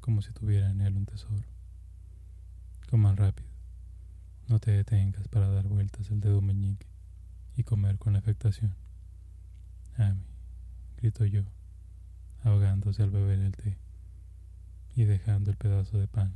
como 0.00 0.22
si 0.22 0.32
tuviera 0.32 0.70
en 0.70 0.80
él 0.80 0.96
un 0.96 1.06
tesoro. 1.06 1.44
Coman 2.88 3.16
rápido, 3.16 3.48
no 4.48 4.58
te 4.58 4.70
detengas 4.70 5.28
para 5.28 5.48
dar 5.48 5.68
vueltas 5.68 6.10
el 6.10 6.20
dedo 6.20 6.40
meñique 6.40 6.86
y 7.56 7.64
comer 7.64 7.98
con 7.98 8.16
afectación. 8.16 8.74
Amy, 9.96 10.24
gritó 10.96 11.24
yo, 11.24 11.42
ahogándose 12.42 13.02
al 13.02 13.10
beber 13.10 13.38
el 13.40 13.56
té 13.56 13.76
y 14.94 15.04
dejando 15.04 15.50
el 15.50 15.56
pedazo 15.56 15.98
de 15.98 16.08
pan 16.08 16.32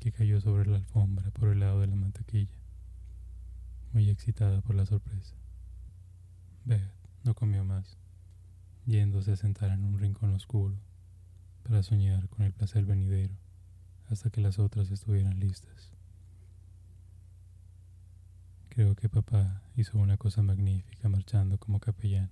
que 0.00 0.12
cayó 0.12 0.40
sobre 0.40 0.68
la 0.68 0.76
alfombra 0.76 1.30
por 1.32 1.48
el 1.48 1.60
lado 1.60 1.80
de 1.80 1.88
la 1.88 1.96
mantequilla, 1.96 2.56
muy 3.92 4.08
excitada 4.08 4.60
por 4.60 4.76
la 4.76 4.86
sorpresa. 4.86 5.34
Beth 6.64 6.92
no 7.24 7.34
comió 7.34 7.64
más, 7.64 7.96
yéndose 8.86 9.32
a 9.32 9.36
sentar 9.36 9.70
en 9.70 9.84
un 9.84 9.98
rincón 9.98 10.34
oscuro 10.34 10.76
para 11.68 11.82
soñar 11.82 12.26
con 12.28 12.46
el 12.46 12.52
placer 12.52 12.86
venidero 12.86 13.34
hasta 14.08 14.30
que 14.30 14.40
las 14.40 14.58
otras 14.58 14.90
estuvieran 14.90 15.38
listas. 15.38 15.92
Creo 18.70 18.94
que 18.94 19.10
papá 19.10 19.60
hizo 19.76 19.98
una 19.98 20.16
cosa 20.16 20.40
magnífica 20.40 21.10
marchando 21.10 21.58
como 21.58 21.78
capellán, 21.78 22.30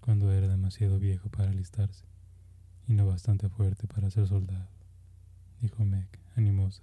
cuando 0.00 0.30
era 0.30 0.46
demasiado 0.46 0.98
viejo 0.98 1.30
para 1.30 1.50
alistarse 1.50 2.04
y 2.86 2.92
no 2.92 3.06
bastante 3.06 3.48
fuerte 3.48 3.86
para 3.86 4.10
ser 4.10 4.26
soldado, 4.28 4.68
dijo 5.62 5.84
Meg, 5.86 6.08
animosa. 6.36 6.82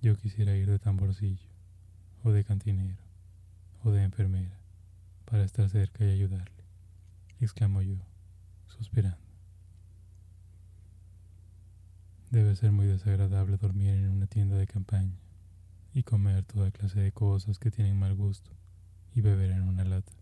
Yo 0.00 0.16
quisiera 0.16 0.56
ir 0.56 0.70
de 0.70 0.78
tamborcillo, 0.78 1.48
o 2.22 2.30
de 2.30 2.42
cantinero, 2.44 3.02
o 3.82 3.90
de 3.90 4.02
enfermera, 4.02 4.58
para 5.26 5.44
estar 5.44 5.68
cerca 5.68 6.06
y 6.06 6.10
ayudarle, 6.10 6.64
exclamó 7.40 7.82
yo, 7.82 8.13
suspirando. 8.76 9.18
Debe 12.30 12.56
ser 12.56 12.72
muy 12.72 12.86
desagradable 12.86 13.56
dormir 13.56 13.94
en 13.94 14.10
una 14.10 14.26
tienda 14.26 14.56
de 14.56 14.66
campaña 14.66 15.16
y 15.94 16.02
comer 16.02 16.44
toda 16.44 16.72
clase 16.72 17.00
de 17.00 17.12
cosas 17.12 17.58
que 17.58 17.70
tienen 17.70 17.98
mal 17.98 18.14
gusto 18.14 18.50
y 19.14 19.20
beber 19.20 19.52
en 19.52 19.62
una 19.62 19.84
lata, 19.84 20.12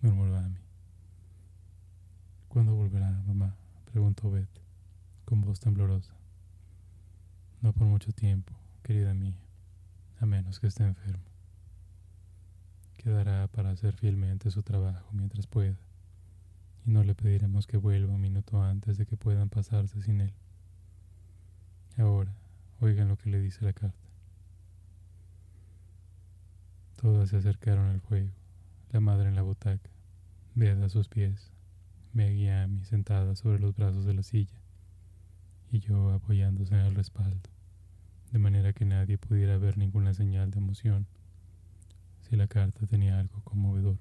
murmuró 0.00 0.38
Amy. 0.38 0.58
¿Cuándo 2.48 2.74
volverá 2.74 3.10
mamá? 3.26 3.54
preguntó 3.92 4.30
Beth, 4.30 4.48
con 5.26 5.42
voz 5.42 5.60
temblorosa. 5.60 6.14
No 7.60 7.72
por 7.74 7.86
mucho 7.86 8.12
tiempo, 8.12 8.54
querida 8.82 9.12
mía, 9.12 9.38
a 10.20 10.26
menos 10.26 10.58
que 10.58 10.66
esté 10.66 10.84
enfermo. 10.84 11.24
Quedará 12.96 13.46
para 13.48 13.70
hacer 13.70 13.94
fielmente 13.94 14.50
su 14.50 14.62
trabajo 14.62 15.06
mientras 15.12 15.46
pueda, 15.46 15.76
y 16.84 16.90
no 16.90 17.04
le 17.04 17.14
pediremos 17.14 17.66
que 17.66 17.76
vuelva 17.76 18.14
un 18.14 18.20
minuto 18.20 18.62
antes 18.62 18.98
de 18.98 19.06
que 19.06 19.16
puedan 19.16 19.48
pasarse 19.48 20.02
sin 20.02 20.20
él. 20.20 20.32
Ahora, 21.96 22.32
oigan 22.80 23.08
lo 23.08 23.16
que 23.16 23.30
le 23.30 23.40
dice 23.40 23.64
la 23.64 23.72
carta. 23.72 23.96
Todas 27.00 27.30
se 27.30 27.36
acercaron 27.36 27.88
al 27.88 28.00
fuego, 28.00 28.30
la 28.90 29.00
madre 29.00 29.28
en 29.28 29.34
la 29.34 29.42
butaca, 29.42 29.90
Beda 30.54 30.86
a 30.86 30.88
sus 30.88 31.08
pies, 31.08 31.50
Meg 32.12 32.48
a 32.50 32.64
Amy 32.64 32.84
sentadas 32.84 33.38
sobre 33.38 33.58
los 33.58 33.74
brazos 33.74 34.04
de 34.04 34.14
la 34.14 34.22
silla, 34.22 34.60
y 35.70 35.80
yo 35.80 36.12
apoyándose 36.12 36.74
en 36.74 36.80
el 36.80 36.94
respaldo, 36.94 37.48
de 38.32 38.38
manera 38.38 38.72
que 38.72 38.84
nadie 38.84 39.18
pudiera 39.18 39.56
ver 39.56 39.78
ninguna 39.78 40.12
señal 40.14 40.50
de 40.50 40.58
emoción 40.58 41.06
si 42.28 42.36
la 42.36 42.46
carta 42.46 42.86
tenía 42.86 43.18
algo 43.18 43.40
conmovedor. 43.44 43.96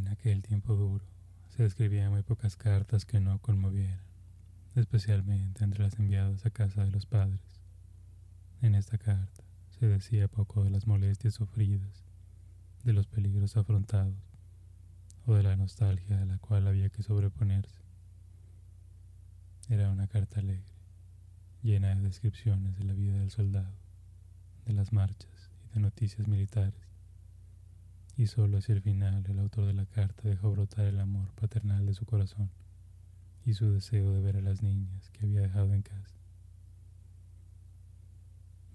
En 0.00 0.08
aquel 0.08 0.40
tiempo 0.40 0.76
duro 0.76 1.04
se 1.54 1.66
escribían 1.66 2.10
muy 2.10 2.22
pocas 2.22 2.56
cartas 2.56 3.04
que 3.04 3.20
no 3.20 3.38
conmovieran 3.38 4.00
especialmente 4.74 5.62
entre 5.62 5.84
las 5.84 5.98
enviadas 5.98 6.46
a 6.46 6.50
casa 6.50 6.82
de 6.86 6.90
los 6.90 7.04
padres. 7.04 7.60
En 8.62 8.74
esta 8.74 8.96
carta 8.96 9.44
se 9.78 9.86
decía 9.86 10.26
poco 10.26 10.64
de 10.64 10.70
las 10.70 10.86
molestias 10.86 11.34
sufridas, 11.34 12.02
de 12.82 12.94
los 12.94 13.08
peligros 13.08 13.58
afrontados 13.58 14.16
o 15.26 15.34
de 15.34 15.42
la 15.42 15.54
nostalgia 15.54 16.22
a 16.22 16.24
la 16.24 16.38
cual 16.38 16.66
había 16.66 16.88
que 16.88 17.02
sobreponerse. 17.02 17.82
Era 19.68 19.90
una 19.90 20.06
carta 20.06 20.40
alegre, 20.40 20.64
llena 21.62 21.94
de 21.94 22.00
descripciones 22.00 22.74
de 22.78 22.84
la 22.84 22.94
vida 22.94 23.18
del 23.18 23.30
soldado, 23.30 23.76
de 24.64 24.72
las 24.72 24.94
marchas 24.94 25.50
y 25.66 25.74
de 25.74 25.80
noticias 25.80 26.26
militares. 26.26 26.89
Y 28.20 28.26
solo 28.26 28.58
hacia 28.58 28.74
el 28.74 28.82
final 28.82 29.24
el 29.26 29.38
autor 29.38 29.64
de 29.64 29.72
la 29.72 29.86
carta 29.86 30.28
dejó 30.28 30.50
brotar 30.50 30.84
el 30.84 31.00
amor 31.00 31.32
paternal 31.36 31.86
de 31.86 31.94
su 31.94 32.04
corazón 32.04 32.50
y 33.46 33.54
su 33.54 33.72
deseo 33.72 34.12
de 34.12 34.20
ver 34.20 34.36
a 34.36 34.42
las 34.42 34.62
niñas 34.62 35.08
que 35.08 35.24
había 35.24 35.40
dejado 35.40 35.72
en 35.72 35.80
casa. 35.80 36.18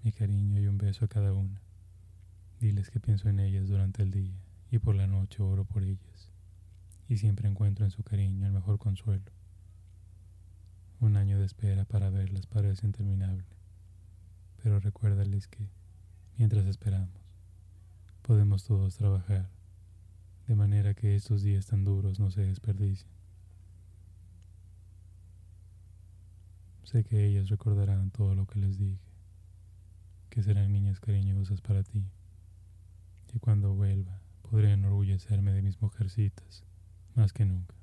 Mi 0.02 0.10
cariño 0.10 0.60
y 0.60 0.66
un 0.66 0.78
beso 0.78 1.04
a 1.04 1.08
cada 1.08 1.32
una. 1.32 1.60
Diles 2.58 2.90
que 2.90 2.98
pienso 2.98 3.28
en 3.28 3.38
ellas 3.38 3.68
durante 3.68 4.02
el 4.02 4.10
día 4.10 4.34
y 4.72 4.80
por 4.80 4.96
la 4.96 5.06
noche 5.06 5.44
oro 5.44 5.64
por 5.64 5.84
ellas. 5.84 6.32
Y 7.08 7.18
siempre 7.18 7.48
encuentro 7.48 7.84
en 7.84 7.92
su 7.92 8.02
cariño 8.02 8.46
el 8.48 8.52
mejor 8.52 8.80
consuelo. 8.80 9.30
Un 10.98 11.16
año 11.16 11.38
de 11.38 11.46
espera 11.46 11.84
para 11.84 12.10
verlas 12.10 12.48
parece 12.48 12.84
interminable, 12.84 13.44
pero 14.60 14.80
recuérdales 14.80 15.46
que, 15.46 15.68
mientras 16.36 16.66
esperamos, 16.66 17.25
podemos 18.26 18.64
todos 18.64 18.96
trabajar, 18.96 19.48
de 20.48 20.56
manera 20.56 20.94
que 20.94 21.14
estos 21.14 21.42
días 21.42 21.66
tan 21.66 21.84
duros 21.84 22.18
no 22.18 22.32
se 22.32 22.40
desperdicien. 22.40 23.08
Sé 26.82 27.04
que 27.04 27.24
ellas 27.24 27.48
recordarán 27.48 28.10
todo 28.10 28.34
lo 28.34 28.46
que 28.46 28.58
les 28.58 28.78
dije, 28.78 28.98
que 30.28 30.42
serán 30.42 30.72
niñas 30.72 30.98
cariñosas 30.98 31.60
para 31.60 31.84
ti, 31.84 32.04
y 33.32 33.38
cuando 33.38 33.74
vuelva 33.74 34.20
podré 34.42 34.72
enorgullecerme 34.72 35.52
de 35.52 35.62
mis 35.62 35.80
mujercitas 35.80 36.64
más 37.14 37.32
que 37.32 37.44
nunca. 37.44 37.76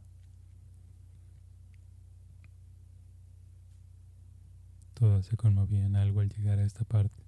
Todas 4.93 5.25
se 5.25 5.37
conmovían 5.37 5.95
algo 5.95 6.19
al 6.19 6.27
llegar 6.27 6.59
a 6.59 6.65
esta 6.65 6.83
parte. 6.83 7.23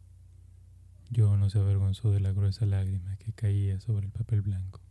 Yo 1.16 1.38
no 1.38 1.50
se 1.50 1.60
avergonzó 1.60 2.12
de 2.12 2.20
la 2.20 2.34
gruesa 2.34 2.66
lágrima 2.66 3.16
que 3.16 3.32
caía 3.32 3.80
sobre 3.80 4.06
el 4.06 4.12
papel 4.12 4.42
blanco, 4.42 4.82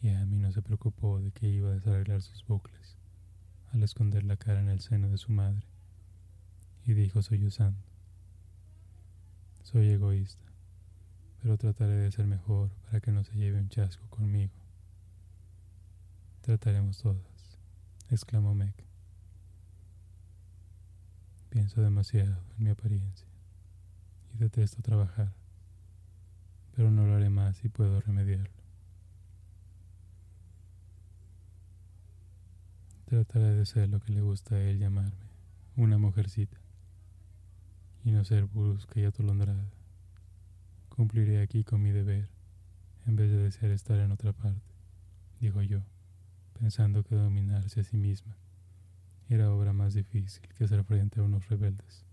y 0.00 0.08
a 0.08 0.24
mí 0.24 0.38
no 0.38 0.50
se 0.52 0.62
preocupó 0.62 1.20
de 1.20 1.32
que 1.32 1.50
iba 1.50 1.68
a 1.68 1.74
desarreglar 1.74 2.22
sus 2.22 2.46
bucles 2.46 2.96
al 3.74 3.82
esconder 3.82 4.24
la 4.24 4.38
cara 4.38 4.58
en 4.58 4.70
el 4.70 4.80
seno 4.80 5.10
de 5.10 5.18
su 5.18 5.32
madre, 5.32 5.66
y 6.86 6.94
dijo 6.94 7.20
sollozando, 7.20 7.78
soy 9.64 9.90
egoísta, 9.90 10.46
pero 11.42 11.58
trataré 11.58 11.96
de 11.96 12.10
ser 12.10 12.26
mejor 12.26 12.70
para 12.86 13.00
que 13.00 13.12
no 13.12 13.22
se 13.22 13.34
lleve 13.34 13.60
un 13.60 13.68
chasco 13.68 14.08
conmigo. 14.08 14.54
Trataremos 16.40 16.96
todas, 17.02 17.58
exclamó 18.08 18.54
Meg. 18.54 18.72
Pienso 21.50 21.82
demasiado 21.82 22.42
en 22.56 22.64
mi 22.64 22.70
apariencia 22.70 23.35
y 24.36 24.38
detesto 24.38 24.82
trabajar, 24.82 25.32
pero 26.74 26.90
no 26.90 27.06
lo 27.06 27.14
haré 27.14 27.30
más 27.30 27.56
si 27.56 27.68
puedo 27.68 28.00
remediarlo. 28.00 28.50
Trataré 33.06 33.54
de 33.54 33.64
ser 33.64 33.88
lo 33.88 34.00
que 34.00 34.12
le 34.12 34.20
gusta 34.20 34.56
a 34.56 34.60
él 34.60 34.78
llamarme, 34.78 35.26
una 35.76 35.96
mujercita, 35.96 36.58
y 38.04 38.10
no 38.10 38.24
ser 38.24 38.44
brusca 38.44 39.00
y 39.00 39.04
atolondrada. 39.04 39.70
Cumpliré 40.90 41.40
aquí 41.40 41.64
con 41.64 41.82
mi 41.82 41.92
deber, 41.92 42.28
en 43.06 43.16
vez 43.16 43.30
de 43.30 43.38
desear 43.38 43.70
estar 43.70 43.98
en 43.98 44.12
otra 44.12 44.32
parte, 44.32 44.74
dijo 45.40 45.62
yo, 45.62 45.80
pensando 46.58 47.02
que 47.04 47.14
dominarse 47.14 47.80
a 47.80 47.84
sí 47.84 47.96
misma 47.96 48.36
era 49.28 49.50
obra 49.50 49.72
más 49.72 49.94
difícil 49.94 50.42
que 50.56 50.64
hacer 50.64 50.84
frente 50.84 51.20
a 51.20 51.22
unos 51.22 51.48
rebeldes. 51.48 52.05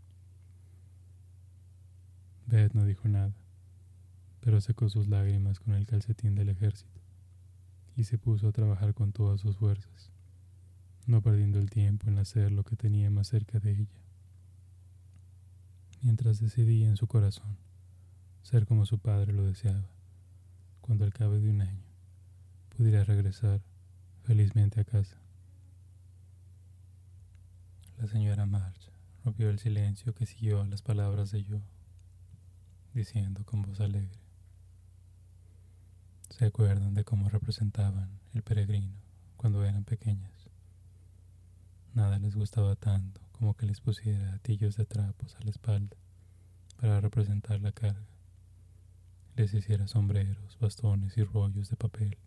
Beth 2.48 2.74
no 2.74 2.86
dijo 2.86 3.08
nada, 3.08 3.34
pero 4.42 4.62
secó 4.62 4.90
sus 4.90 5.08
lágrimas 5.08 5.60
con 5.60 5.74
el 5.74 5.86
calcetín 5.86 6.36
del 6.36 6.50
ejército 6.50 7.02
y 7.96 8.04
se 8.04 8.18
puso 8.18 8.48
a 8.48 8.52
trabajar 8.52 8.94
con 8.94 9.12
todas 9.12 9.42
sus 9.42 9.58
fuerzas 9.58 10.14
no 11.06 11.22
perdiendo 11.22 11.60
el 11.60 11.70
tiempo 11.70 12.08
en 12.08 12.18
hacer 12.18 12.52
lo 12.52 12.64
que 12.64 12.76
tenía 12.76 13.10
más 13.10 13.28
cerca 13.28 13.60
de 13.60 13.72
ella. 13.72 14.00
Mientras 16.02 16.40
decidía 16.40 16.88
en 16.88 16.98
su 16.98 17.08
corazón 17.08 17.58
ser 18.42 18.66
como 18.66 18.86
su 18.86 19.00
padre 19.00 19.34
lo 19.34 19.46
deseaba, 19.46 19.90
cuando 20.82 21.06
al 21.06 21.14
cabo 21.14 21.34
de 21.34 21.50
un 21.50 21.62
año 21.62 21.84
pudiera 22.76 23.04
regresar 23.04 23.62
felizmente 24.24 24.82
a 24.82 24.84
casa. 24.84 25.18
La 28.00 28.08
señora 28.08 28.46
March 28.46 28.90
rompió 29.24 29.50
el 29.50 29.60
silencio 29.60 30.14
que 30.14 30.26
siguió 30.26 30.62
a 30.62 30.66
las 30.66 30.82
palabras 30.82 31.32
de 31.32 31.44
yo, 31.44 31.62
diciendo 32.94 33.44
con 33.46 33.62
voz 33.62 33.80
alegre, 33.80 34.20
¿se 36.30 36.46
acuerdan 36.46 36.94
de 36.94 37.04
cómo 37.04 37.30
representaban 37.30 38.20
el 38.34 38.44
peregrino 38.44 38.94
cuando 39.38 39.64
eran 39.64 39.84
pequeñas? 39.84 40.32
Nada 41.94 42.20
les 42.20 42.36
gustaba 42.36 42.76
tanto 42.76 43.22
como 43.34 43.56
que 43.56 43.66
les 43.66 43.82
pusiera 43.82 44.34
atillos 44.34 44.78
de 44.78 44.86
trapos 44.86 45.36
a 45.36 45.44
la 45.44 45.52
espalda 45.52 45.96
para 46.80 47.02
representar 47.02 47.62
la 47.62 47.72
carga. 47.72 48.08
Les 49.36 49.54
hiciera 49.54 49.88
sombreros, 49.88 50.58
bastones 50.60 51.18
y 51.18 51.24
rollos 51.24 51.70
de 51.70 51.76
papel 51.76 52.18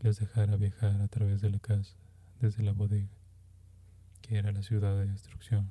y 0.00 0.04
les 0.04 0.18
dejara 0.18 0.56
viajar 0.56 1.00
a 1.00 1.08
través 1.08 1.40
de 1.40 1.50
la 1.50 1.58
casa, 1.58 1.94
desde 2.40 2.62
la 2.62 2.72
bodega, 2.72 3.10
que 4.20 4.36
era 4.36 4.50
la 4.50 4.62
ciudad 4.62 4.96
de 4.96 5.06
destrucción, 5.06 5.70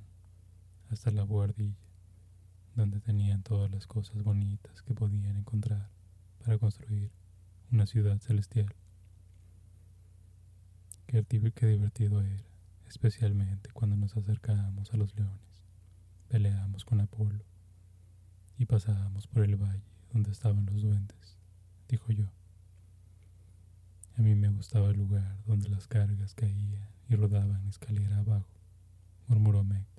hasta 0.89 1.11
la 1.11 1.23
buhardilla, 1.23 1.75
donde 2.75 2.99
tenían 2.99 3.43
todas 3.43 3.69
las 3.71 3.87
cosas 3.87 4.23
bonitas 4.23 4.81
que 4.81 4.93
podían 4.93 5.37
encontrar 5.37 5.89
para 6.43 6.57
construir 6.57 7.11
una 7.71 7.85
ciudad 7.85 8.19
celestial. 8.19 8.73
Qué, 11.07 11.23
qué 11.53 11.67
divertido 11.67 12.21
era 12.21 12.51
especialmente 12.91 13.69
cuando 13.71 13.95
nos 13.95 14.17
acercábamos 14.17 14.93
a 14.93 14.97
los 14.97 15.15
leones. 15.15 15.63
Peleábamos 16.27 16.83
con 16.83 16.99
Apolo 16.99 17.45
y 18.57 18.65
pasábamos 18.65 19.27
por 19.27 19.43
el 19.43 19.55
valle 19.55 19.83
donde 20.11 20.31
estaban 20.31 20.65
los 20.65 20.81
duendes, 20.81 21.37
dijo 21.87 22.11
yo. 22.11 22.25
A 24.17 24.21
mí 24.21 24.35
me 24.35 24.49
gustaba 24.49 24.89
el 24.89 24.97
lugar 24.97 25.37
donde 25.45 25.69
las 25.69 25.87
cargas 25.87 26.35
caían 26.35 26.89
y 27.07 27.15
rodaban 27.15 27.65
escalera 27.67 28.17
abajo, 28.17 28.59
murmuró 29.27 29.63
Meg. 29.63 29.90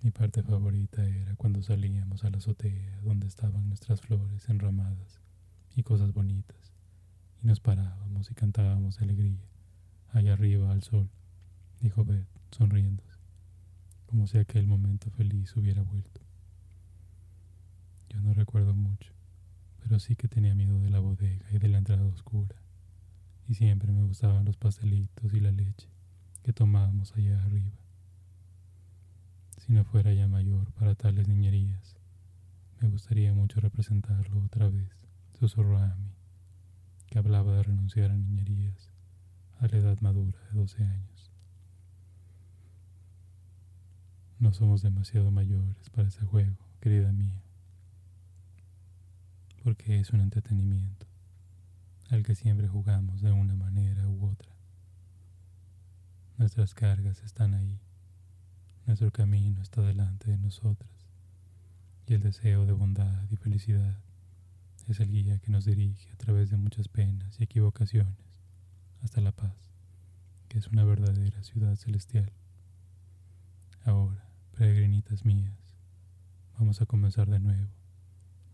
Mi 0.00 0.12
parte 0.12 0.44
favorita 0.44 1.04
era 1.04 1.34
cuando 1.34 1.60
salíamos 1.60 2.22
a 2.22 2.30
la 2.30 2.38
azotea 2.38 3.00
donde 3.02 3.26
estaban 3.26 3.68
nuestras 3.68 4.00
flores 4.00 4.48
enramadas 4.48 5.20
y 5.74 5.82
cosas 5.82 6.12
bonitas, 6.12 6.72
y 7.42 7.46
nos 7.48 7.58
parábamos 7.58 8.30
y 8.30 8.34
cantábamos 8.34 8.98
de 8.98 9.04
alegría, 9.04 9.42
allá 10.12 10.34
arriba 10.34 10.70
al 10.70 10.84
sol, 10.84 11.10
dijo 11.80 12.04
Beth, 12.04 12.28
sonriendo, 12.52 13.02
como 14.06 14.28
si 14.28 14.38
aquel 14.38 14.68
momento 14.68 15.10
feliz 15.10 15.56
hubiera 15.56 15.82
vuelto. 15.82 16.20
Yo 18.08 18.20
no 18.20 18.34
recuerdo 18.34 18.76
mucho, 18.76 19.12
pero 19.82 19.98
sí 19.98 20.14
que 20.14 20.28
tenía 20.28 20.54
miedo 20.54 20.80
de 20.80 20.90
la 20.90 21.00
bodega 21.00 21.46
y 21.50 21.58
de 21.58 21.68
la 21.68 21.78
entrada 21.78 22.04
oscura, 22.04 22.54
y 23.48 23.54
siempre 23.54 23.90
me 23.92 24.04
gustaban 24.04 24.44
los 24.44 24.56
pastelitos 24.56 25.34
y 25.34 25.40
la 25.40 25.50
leche 25.50 25.88
que 26.44 26.52
tomábamos 26.52 27.16
allá 27.16 27.42
arriba. 27.42 27.87
Si 29.68 29.74
no 29.74 29.84
fuera 29.84 30.14
ya 30.14 30.26
mayor 30.28 30.72
para 30.72 30.94
tales 30.94 31.28
niñerías, 31.28 31.94
me 32.80 32.88
gustaría 32.88 33.34
mucho 33.34 33.60
representarlo 33.60 34.42
otra 34.42 34.66
vez, 34.70 34.88
susurró 35.38 35.76
a 35.76 35.94
mí, 35.94 36.10
que 37.06 37.18
hablaba 37.18 37.52
de 37.52 37.64
renunciar 37.64 38.10
a 38.10 38.16
niñerías 38.16 38.90
a 39.60 39.66
la 39.66 39.76
edad 39.76 40.00
madura 40.00 40.38
de 40.50 40.58
12 40.58 40.84
años. 40.84 41.30
No 44.38 44.54
somos 44.54 44.80
demasiado 44.80 45.30
mayores 45.30 45.90
para 45.90 46.08
ese 46.08 46.24
juego, 46.24 46.56
querida 46.80 47.12
mía, 47.12 47.42
porque 49.62 50.00
es 50.00 50.14
un 50.14 50.22
entretenimiento 50.22 51.06
al 52.08 52.22
que 52.22 52.34
siempre 52.34 52.68
jugamos 52.68 53.20
de 53.20 53.32
una 53.32 53.54
manera 53.54 54.08
u 54.08 54.30
otra. 54.30 54.50
Nuestras 56.38 56.72
cargas 56.72 57.22
están 57.22 57.52
ahí 57.52 57.78
nuestro 58.88 59.12
camino 59.12 59.60
está 59.60 59.82
delante 59.82 60.30
de 60.30 60.38
nosotras 60.38 60.90
y 62.06 62.14
el 62.14 62.22
deseo 62.22 62.64
de 62.64 62.72
bondad 62.72 63.22
y 63.30 63.36
felicidad 63.36 63.98
es 64.88 64.98
el 65.00 65.10
guía 65.10 65.38
que 65.40 65.50
nos 65.50 65.66
dirige 65.66 66.10
a 66.10 66.16
través 66.16 66.48
de 66.48 66.56
muchas 66.56 66.88
penas 66.88 67.38
y 67.38 67.44
equivocaciones 67.44 68.16
hasta 69.02 69.20
la 69.20 69.32
paz, 69.32 69.52
que 70.48 70.56
es 70.56 70.68
una 70.68 70.84
verdadera 70.84 71.42
ciudad 71.42 71.76
celestial. 71.76 72.32
Ahora, 73.84 74.24
peregrinitas 74.56 75.26
mías, 75.26 75.76
vamos 76.58 76.80
a 76.80 76.86
comenzar 76.86 77.28
de 77.28 77.40
nuevo, 77.40 77.68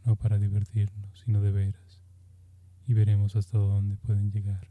no 0.05 0.17
para 0.17 0.39
divertirnos, 0.39 1.21
sino 1.25 1.43
de 1.43 1.53
veras, 1.53 2.01
y 2.89 2.93
veremos 2.95 3.37
hasta 3.37 3.57
dónde 3.57 3.95
pueden 3.99 4.33
llegar 4.33 4.67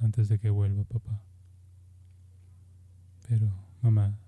antes 0.00 0.28
de 0.28 0.40
que 0.40 0.50
vuelva 0.50 0.82
papá. 0.82 1.22
Pero, 3.28 3.52
mamá, 3.82 4.18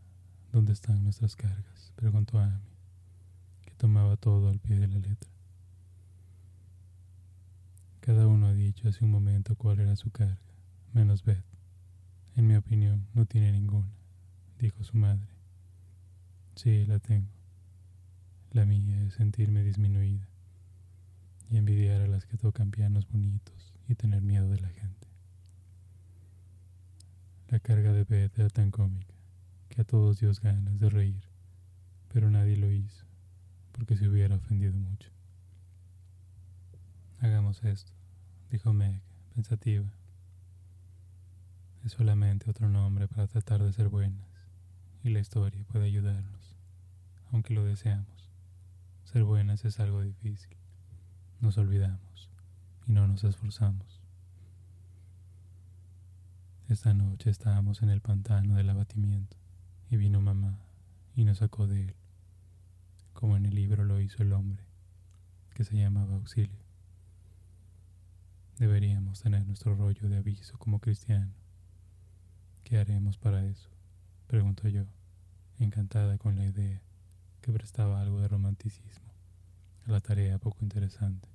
¿Dónde 0.52 0.74
están 0.74 1.02
nuestras 1.02 1.34
cargas? 1.34 1.92
preguntó 1.96 2.38
Amy, 2.38 2.60
que 3.64 3.72
tomaba 3.76 4.18
todo 4.18 4.50
al 4.50 4.58
pie 4.58 4.78
de 4.78 4.86
la 4.86 4.98
letra. 4.98 5.30
Cada 8.00 8.26
uno 8.26 8.48
ha 8.48 8.52
dicho 8.52 8.86
hace 8.86 9.02
un 9.02 9.10
momento 9.10 9.56
cuál 9.56 9.80
era 9.80 9.96
su 9.96 10.10
carga, 10.10 10.36
menos 10.92 11.24
Beth. 11.24 11.42
En 12.36 12.48
mi 12.48 12.56
opinión, 12.56 13.06
no 13.14 13.24
tiene 13.24 13.50
ninguna, 13.50 13.88
dijo 14.58 14.84
su 14.84 14.94
madre. 14.94 15.26
Sí, 16.54 16.84
la 16.84 16.98
tengo. 16.98 17.30
La 18.50 18.66
mía 18.66 19.04
es 19.04 19.14
sentirme 19.14 19.62
disminuida 19.62 20.28
y 21.48 21.56
envidiar 21.56 22.02
a 22.02 22.08
las 22.08 22.26
que 22.26 22.36
tocan 22.36 22.70
pianos 22.70 23.08
bonitos 23.08 23.72
y 23.88 23.94
tener 23.94 24.20
miedo 24.20 24.50
de 24.50 24.60
la 24.60 24.68
gente. 24.68 25.08
La 27.48 27.58
carga 27.58 27.94
de 27.94 28.04
Beth 28.04 28.38
era 28.38 28.50
tan 28.50 28.70
cómica 28.70 29.12
que 29.72 29.80
a 29.80 29.84
todos 29.84 30.20
dio 30.20 30.30
ganas 30.42 30.78
de 30.78 30.90
reír, 30.90 31.22
pero 32.12 32.30
nadie 32.30 32.58
lo 32.58 32.70
hizo, 32.70 33.06
porque 33.72 33.96
se 33.96 34.06
hubiera 34.06 34.36
ofendido 34.36 34.74
mucho. 34.74 35.08
Hagamos 37.20 37.64
esto, 37.64 37.90
dijo 38.50 38.74
Meg, 38.74 39.00
pensativa. 39.34 39.90
Es 41.86 41.92
solamente 41.92 42.50
otro 42.50 42.68
nombre 42.68 43.08
para 43.08 43.26
tratar 43.26 43.62
de 43.62 43.72
ser 43.72 43.88
buenas, 43.88 44.28
y 45.02 45.08
la 45.08 45.20
historia 45.20 45.64
puede 45.64 45.86
ayudarnos, 45.86 46.54
aunque 47.30 47.54
lo 47.54 47.64
deseamos. 47.64 48.30
Ser 49.04 49.24
buenas 49.24 49.64
es 49.64 49.80
algo 49.80 50.02
difícil. 50.02 50.54
Nos 51.40 51.56
olvidamos 51.56 52.28
y 52.86 52.92
no 52.92 53.08
nos 53.08 53.24
esforzamos. 53.24 54.02
Esta 56.68 56.92
noche 56.92 57.30
estábamos 57.30 57.82
en 57.82 57.88
el 57.88 58.02
pantano 58.02 58.54
del 58.54 58.68
abatimiento 58.68 59.41
y 59.92 59.98
vino 59.98 60.22
mamá 60.22 60.58
y 61.14 61.24
nos 61.24 61.38
sacó 61.38 61.66
de 61.66 61.82
él, 61.82 61.94
como 63.12 63.36
en 63.36 63.44
el 63.44 63.54
libro 63.54 63.84
lo 63.84 64.00
hizo 64.00 64.22
el 64.22 64.32
hombre, 64.32 64.64
que 65.52 65.64
se 65.64 65.76
llamaba 65.76 66.14
auxilio. 66.14 66.64
Deberíamos 68.58 69.20
tener 69.20 69.46
nuestro 69.46 69.74
rollo 69.74 70.08
de 70.08 70.16
aviso 70.16 70.56
como 70.56 70.78
cristiano. 70.78 71.34
¿Qué 72.64 72.78
haremos 72.78 73.18
para 73.18 73.44
eso? 73.44 73.68
preguntó 74.28 74.66
yo, 74.66 74.84
encantada 75.58 76.16
con 76.16 76.36
la 76.36 76.46
idea 76.46 76.80
que 77.42 77.52
prestaba 77.52 78.00
algo 78.00 78.18
de 78.22 78.28
romanticismo 78.28 79.12
a 79.86 79.90
la 79.90 80.00
tarea 80.00 80.38
poco 80.38 80.56
interesante 80.62 81.28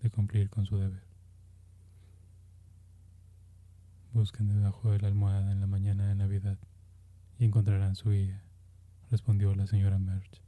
de 0.00 0.10
cumplir 0.10 0.48
con 0.48 0.64
su 0.64 0.78
deber. 0.78 1.02
Busquen 4.12 4.46
debajo 4.46 4.92
de 4.92 5.00
la 5.00 5.08
almohada 5.08 5.50
en 5.50 5.60
la 5.60 5.66
mañana 5.66 6.06
de 6.06 6.14
Navidad 6.14 6.56
y 7.38 7.44
encontrarán 7.44 7.96
su 7.96 8.10
guía, 8.10 8.42
respondió 9.10 9.54
la 9.54 9.66
señora 9.66 9.98
Merch. 9.98 10.40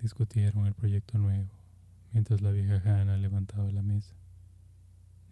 Discutieron 0.00 0.66
el 0.66 0.74
proyecto 0.74 1.18
nuevo 1.18 1.50
mientras 2.12 2.40
la 2.40 2.50
vieja 2.50 2.80
Hannah 2.84 3.16
levantaba 3.16 3.70
la 3.70 3.82
mesa. 3.82 4.14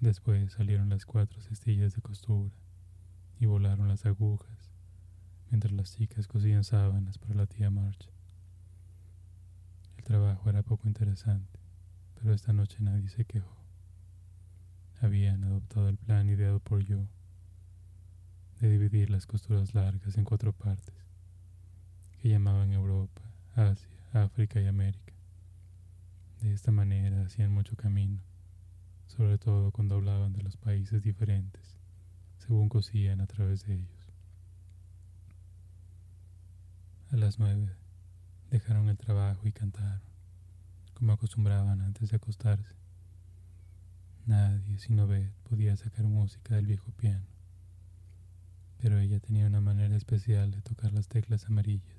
Después 0.00 0.52
salieron 0.52 0.88
las 0.88 1.06
cuatro 1.06 1.40
cestillas 1.42 1.94
de 1.94 2.02
costura 2.02 2.54
y 3.40 3.46
volaron 3.46 3.88
las 3.88 4.06
agujas 4.06 4.70
mientras 5.50 5.72
las 5.72 5.96
chicas 5.96 6.28
cosían 6.28 6.64
sábanas 6.64 7.18
para 7.18 7.34
la 7.34 7.46
tía 7.46 7.70
March. 7.70 8.08
El 9.96 10.04
trabajo 10.04 10.48
era 10.48 10.62
poco 10.62 10.86
interesante, 10.86 11.58
pero 12.14 12.32
esta 12.32 12.52
noche 12.52 12.76
nadie 12.80 13.08
se 13.08 13.24
quejó. 13.24 13.56
Habían 15.00 15.44
adoptado 15.44 15.88
el 15.88 15.96
plan 15.96 16.28
ideado 16.28 16.60
por 16.60 16.84
yo 16.84 17.06
de 18.60 18.68
dividir 18.68 19.08
las 19.10 19.26
costuras 19.26 19.74
largas 19.74 20.16
en 20.16 20.24
cuatro 20.24 20.52
partes, 20.52 20.94
que 22.20 22.28
llamaban 22.28 22.72
Europa, 22.72 23.22
Asia, 23.54 23.88
África 24.12 24.60
y 24.60 24.66
América. 24.66 25.12
De 26.40 26.52
esta 26.52 26.72
manera 26.72 27.22
hacían 27.22 27.52
mucho 27.52 27.76
camino, 27.76 28.20
sobre 29.06 29.38
todo 29.38 29.70
cuando 29.70 29.94
hablaban 29.94 30.32
de 30.32 30.42
los 30.42 30.56
países 30.56 31.02
diferentes, 31.02 31.62
según 32.38 32.68
cosían 32.68 33.20
a 33.20 33.26
través 33.26 33.64
de 33.64 33.74
ellos. 33.74 34.12
A 37.12 37.16
las 37.16 37.38
nueve 37.38 37.70
dejaron 38.50 38.88
el 38.88 38.98
trabajo 38.98 39.46
y 39.46 39.52
cantaron, 39.52 40.02
como 40.94 41.12
acostumbraban 41.12 41.80
antes 41.80 42.10
de 42.10 42.16
acostarse. 42.16 42.74
Nadie, 44.26 44.78
sino 44.78 45.06
Beth, 45.06 45.32
podía 45.48 45.76
sacar 45.76 46.04
música 46.04 46.56
del 46.56 46.66
viejo 46.66 46.90
piano 46.92 47.37
pero 48.80 48.98
ella 48.98 49.18
tenía 49.20 49.46
una 49.46 49.60
manera 49.60 49.96
especial 49.96 50.50
de 50.50 50.62
tocar 50.62 50.92
las 50.92 51.08
teclas 51.08 51.46
amarillas 51.46 51.96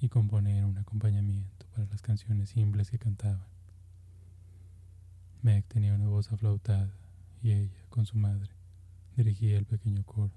y 0.00 0.08
componer 0.08 0.64
un 0.64 0.78
acompañamiento 0.78 1.66
para 1.74 1.86
las 1.86 2.02
canciones 2.02 2.50
simples 2.50 2.90
que 2.90 2.98
cantaban. 2.98 3.46
Meg 5.42 5.64
tenía 5.66 5.94
una 5.94 6.08
voz 6.08 6.32
aflautada 6.32 6.92
y 7.42 7.50
ella, 7.52 7.84
con 7.88 8.06
su 8.06 8.16
madre, 8.16 8.50
dirigía 9.16 9.58
el 9.58 9.64
pequeño 9.64 10.04
coro. 10.04 10.32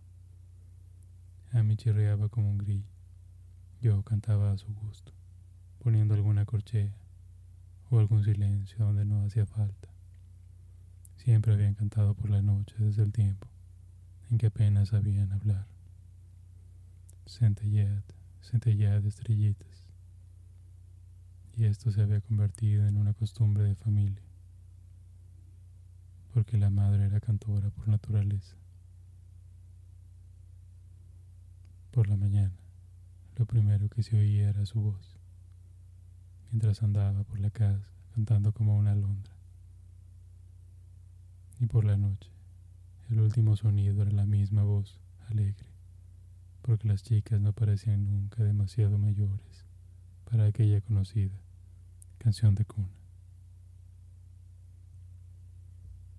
Amy 1.51 1.77
chirriaba 1.77 2.27
como 2.29 2.49
un 2.49 2.57
grillo. 2.57 2.89
Yo 3.81 4.01
cantaba 4.01 4.51
a 4.51 4.57
su 4.57 4.73
gusto, 4.73 5.11
poniendo 5.79 6.15
alguna 6.15 6.45
corchea 6.45 6.91
o 7.91 7.99
algún 7.99 8.23
silencio 8.23 8.83
donde 8.83 9.05
no 9.05 9.23
hacía 9.25 9.45
falta. 9.45 9.89
Siempre 11.17 11.53
habían 11.53 11.75
cantado 11.75 12.15
por 12.15 12.31
la 12.31 12.41
noche 12.41 12.75
desde 12.79 13.03
el 13.03 13.11
tiempo 13.11 13.47
en 14.29 14.37
que 14.37 14.47
apenas 14.47 14.89
sabían 14.89 15.31
hablar. 15.31 15.67
Centellad 17.25 19.01
de 19.01 19.09
estrellitas. 19.09 19.67
Y 21.57 21.65
esto 21.65 21.91
se 21.91 22.01
había 22.01 22.21
convertido 22.21 22.85
en 22.85 22.97
una 22.97 23.13
costumbre 23.13 23.63
de 23.63 23.75
familia, 23.75 24.21
porque 26.33 26.57
la 26.57 26.69
madre 26.69 27.05
era 27.05 27.19
cantora 27.19 27.69
por 27.69 27.87
naturaleza. 27.87 28.55
Por 31.91 32.09
la 32.09 32.17
mañana, 32.17 32.53
Lo 33.37 33.45
primero 33.45 33.89
que 33.89 34.01
se 34.01 34.17
oía 34.17 34.49
era 34.49 34.65
su 34.65 34.79
voz, 34.79 35.17
mientras 36.51 36.81
andaba 36.83 37.23
por 37.23 37.39
la 37.39 37.49
casa 37.49 37.85
cantando 38.13 38.53
como 38.53 38.77
una 38.77 38.93
alondra. 38.93 39.33
Y 41.59 41.65
por 41.67 41.83
la 41.83 41.97
noche, 41.97 42.29
el 43.09 43.19
último 43.19 43.55
sonido 43.55 44.01
era 44.01 44.11
la 44.11 44.25
misma 44.25 44.63
voz, 44.63 44.99
alegre, 45.29 45.67
porque 46.61 46.87
las 46.87 47.03
chicas 47.03 47.39
no 47.39 47.53
parecían 47.53 48.05
nunca 48.05 48.43
demasiado 48.43 48.97
mayores 48.97 49.65
para 50.29 50.45
aquella 50.45 50.81
conocida 50.81 51.37
canción 52.17 52.55
de 52.55 52.65
cuna. 52.65 52.89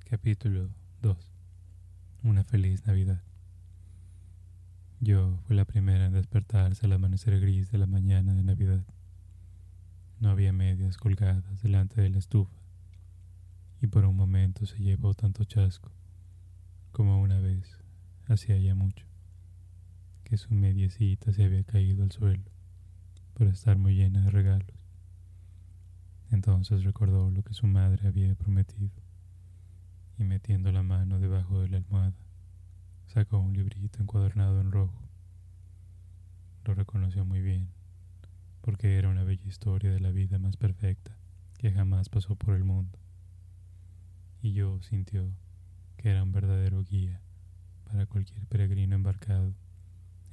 Capítulo 0.08 0.70
2 1.02 1.16
Una 2.22 2.44
feliz 2.44 2.86
Navidad. 2.86 3.20
Yo 5.00 5.40
fui 5.46 5.56
la 5.56 5.64
primera 5.64 6.06
en 6.06 6.12
despertarse 6.12 6.86
al 6.86 6.92
amanecer 6.92 7.38
gris 7.40 7.72
de 7.72 7.78
la 7.78 7.86
mañana 7.86 8.32
de 8.32 8.44
Navidad. 8.44 8.84
No 10.20 10.30
había 10.30 10.52
medias 10.52 10.96
colgadas 10.96 11.62
delante 11.62 12.00
de 12.00 12.10
la 12.10 12.18
estufa, 12.18 12.56
y 13.82 13.88
por 13.88 14.04
un 14.04 14.16
momento 14.16 14.64
se 14.64 14.78
llevó 14.78 15.12
tanto 15.12 15.44
chasco 15.44 15.90
como 16.96 17.20
una 17.20 17.38
vez, 17.40 17.78
hacía 18.26 18.56
ya 18.56 18.74
mucho, 18.74 19.04
que 20.24 20.38
su 20.38 20.54
mediecita 20.54 21.30
se 21.30 21.44
había 21.44 21.62
caído 21.62 22.02
al 22.02 22.10
suelo 22.10 22.50
por 23.34 23.48
estar 23.48 23.76
muy 23.76 23.94
llena 23.94 24.22
de 24.22 24.30
regalos. 24.30 24.74
Entonces 26.30 26.84
recordó 26.84 27.30
lo 27.30 27.42
que 27.42 27.52
su 27.52 27.66
madre 27.66 28.08
había 28.08 28.34
prometido 28.34 28.94
y 30.16 30.24
metiendo 30.24 30.72
la 30.72 30.82
mano 30.82 31.20
debajo 31.20 31.60
de 31.60 31.68
la 31.68 31.76
almohada, 31.76 32.16
sacó 33.08 33.40
un 33.40 33.52
librito 33.52 34.00
encuadernado 34.00 34.58
en 34.62 34.72
rojo. 34.72 35.06
Lo 36.64 36.72
reconoció 36.72 37.26
muy 37.26 37.42
bien, 37.42 37.68
porque 38.62 38.96
era 38.96 39.10
una 39.10 39.22
bella 39.22 39.46
historia 39.46 39.92
de 39.92 40.00
la 40.00 40.12
vida 40.12 40.38
más 40.38 40.56
perfecta 40.56 41.14
que 41.58 41.72
jamás 41.72 42.08
pasó 42.08 42.36
por 42.36 42.54
el 42.54 42.64
mundo. 42.64 42.98
Y 44.40 44.54
yo 44.54 44.80
sintió 44.80 45.30
que 45.96 46.10
era 46.10 46.22
un 46.22 46.32
verdadero 46.32 46.82
guía 46.84 47.20
para 47.84 48.06
cualquier 48.06 48.44
peregrino 48.46 48.94
embarcado 48.94 49.54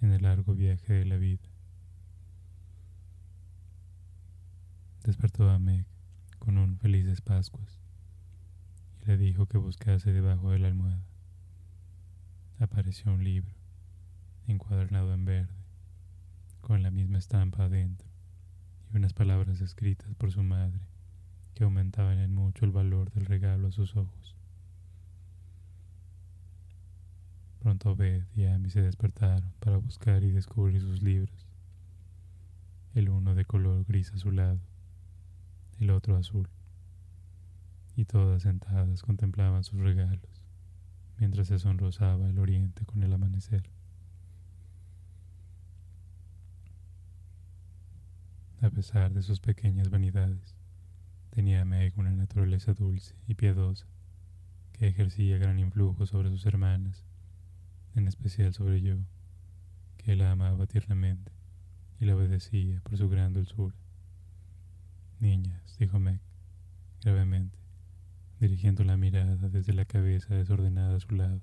en 0.01 0.11
el 0.11 0.23
largo 0.23 0.53
viaje 0.53 0.93
de 0.93 1.05
la 1.05 1.17
vida. 1.17 1.49
Despertó 5.03 5.49
a 5.49 5.59
Meg 5.59 5.85
con 6.39 6.57
un 6.57 6.77
felices 6.77 7.21
Pascuas 7.21 7.79
y 9.01 9.05
le 9.07 9.17
dijo 9.17 9.45
que 9.45 9.57
buscase 9.57 10.11
debajo 10.11 10.51
de 10.51 10.59
la 10.59 10.67
almohada. 10.67 11.03
Apareció 12.59 13.13
un 13.13 13.23
libro, 13.23 13.53
encuadernado 14.47 15.13
en 15.13 15.25
verde, 15.25 15.63
con 16.61 16.83
la 16.83 16.91
misma 16.91 17.17
estampa 17.17 17.65
adentro 17.65 18.07
y 18.91 18.97
unas 18.97 19.13
palabras 19.13 19.59
escritas 19.59 20.13
por 20.15 20.31
su 20.31 20.43
madre 20.43 20.79
que 21.53 21.65
aumentaban 21.65 22.19
en 22.19 22.33
mucho 22.33 22.65
el 22.65 22.71
valor 22.71 23.11
del 23.11 23.25
regalo 23.25 23.67
a 23.67 23.71
sus 23.71 23.95
ojos. 23.95 24.35
Pronto 27.63 27.95
Beth 27.95 28.27
y 28.35 28.43
Amy 28.43 28.69
se 28.69 28.81
despertaron 28.81 29.53
para 29.61 29.77
buscar 29.77 30.21
y 30.21 30.31
descubrir 30.31 30.81
sus 30.81 31.01
libros, 31.01 31.47
el 32.93 33.07
uno 33.07 33.35
de 33.35 33.45
color 33.45 33.85
gris 33.85 34.11
azulado 34.11 34.59
el 35.79 35.89
otro 35.91 36.17
azul, 36.17 36.49
y 37.95 38.03
todas 38.03 38.41
sentadas 38.41 39.01
contemplaban 39.01 39.63
sus 39.63 39.79
regalos, 39.79 40.43
mientras 41.17 41.47
se 41.47 41.57
sonrosaba 41.57 42.29
el 42.29 42.37
oriente 42.37 42.85
con 42.85 43.01
el 43.01 43.13
amanecer. 43.13 43.63
A 48.61 48.69
pesar 48.71 49.13
de 49.13 49.21
sus 49.21 49.39
pequeñas 49.39 49.89
vanidades, 49.89 50.53
tenía 51.29 51.63
Meg 51.63 51.97
una 51.97 52.11
naturaleza 52.11 52.73
dulce 52.73 53.15
y 53.25 53.35
piadosa, 53.35 53.85
que 54.73 54.87
ejercía 54.87 55.37
gran 55.37 55.59
influjo 55.59 56.05
sobre 56.05 56.29
sus 56.29 56.45
hermanas, 56.45 57.05
en 57.95 58.07
especial 58.07 58.53
sobre 58.53 58.81
yo, 58.81 58.97
que 59.97 60.15
la 60.15 60.31
amaba 60.31 60.65
tiernamente 60.67 61.31
y 61.99 62.05
la 62.05 62.15
obedecía 62.15 62.81
por 62.81 62.97
su 62.97 63.07
gran 63.09 63.33
dulzura. 63.33 63.75
Niñas, 65.19 65.77
dijo 65.79 65.99
Meg, 65.99 66.19
gravemente, 67.01 67.57
dirigiendo 68.39 68.83
la 68.83 68.97
mirada 68.97 69.35
desde 69.49 69.73
la 69.73 69.85
cabeza 69.85 70.35
desordenada 70.35 70.97
a 70.97 70.99
su 70.99 71.15
lado, 71.15 71.41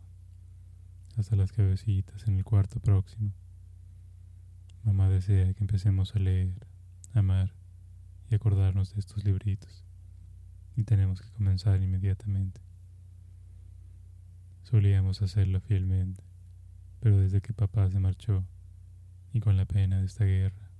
hasta 1.16 1.36
las 1.36 1.52
cabecitas 1.52 2.26
en 2.26 2.36
el 2.36 2.44
cuarto 2.44 2.80
próximo. 2.80 3.32
Mamá 4.84 5.08
desea 5.08 5.52
que 5.54 5.60
empecemos 5.60 6.14
a 6.14 6.18
leer, 6.18 6.66
amar 7.12 7.54
y 8.30 8.34
acordarnos 8.34 8.94
de 8.94 9.00
estos 9.00 9.24
libritos, 9.24 9.84
y 10.76 10.84
tenemos 10.84 11.22
que 11.22 11.30
comenzar 11.30 11.82
inmediatamente. 11.82 12.60
Solíamos 14.62 15.20
hacerlo 15.22 15.60
fielmente, 15.60 16.22
pero 17.00 17.18
desde 17.18 17.40
que 17.40 17.52
papá 17.52 17.90
se 17.90 17.98
marchó, 17.98 18.44
y 19.32 19.40
con 19.40 19.56
la 19.56 19.64
pena 19.64 19.98
de 19.98 20.06
esta 20.06 20.24
guerra, 20.24 20.70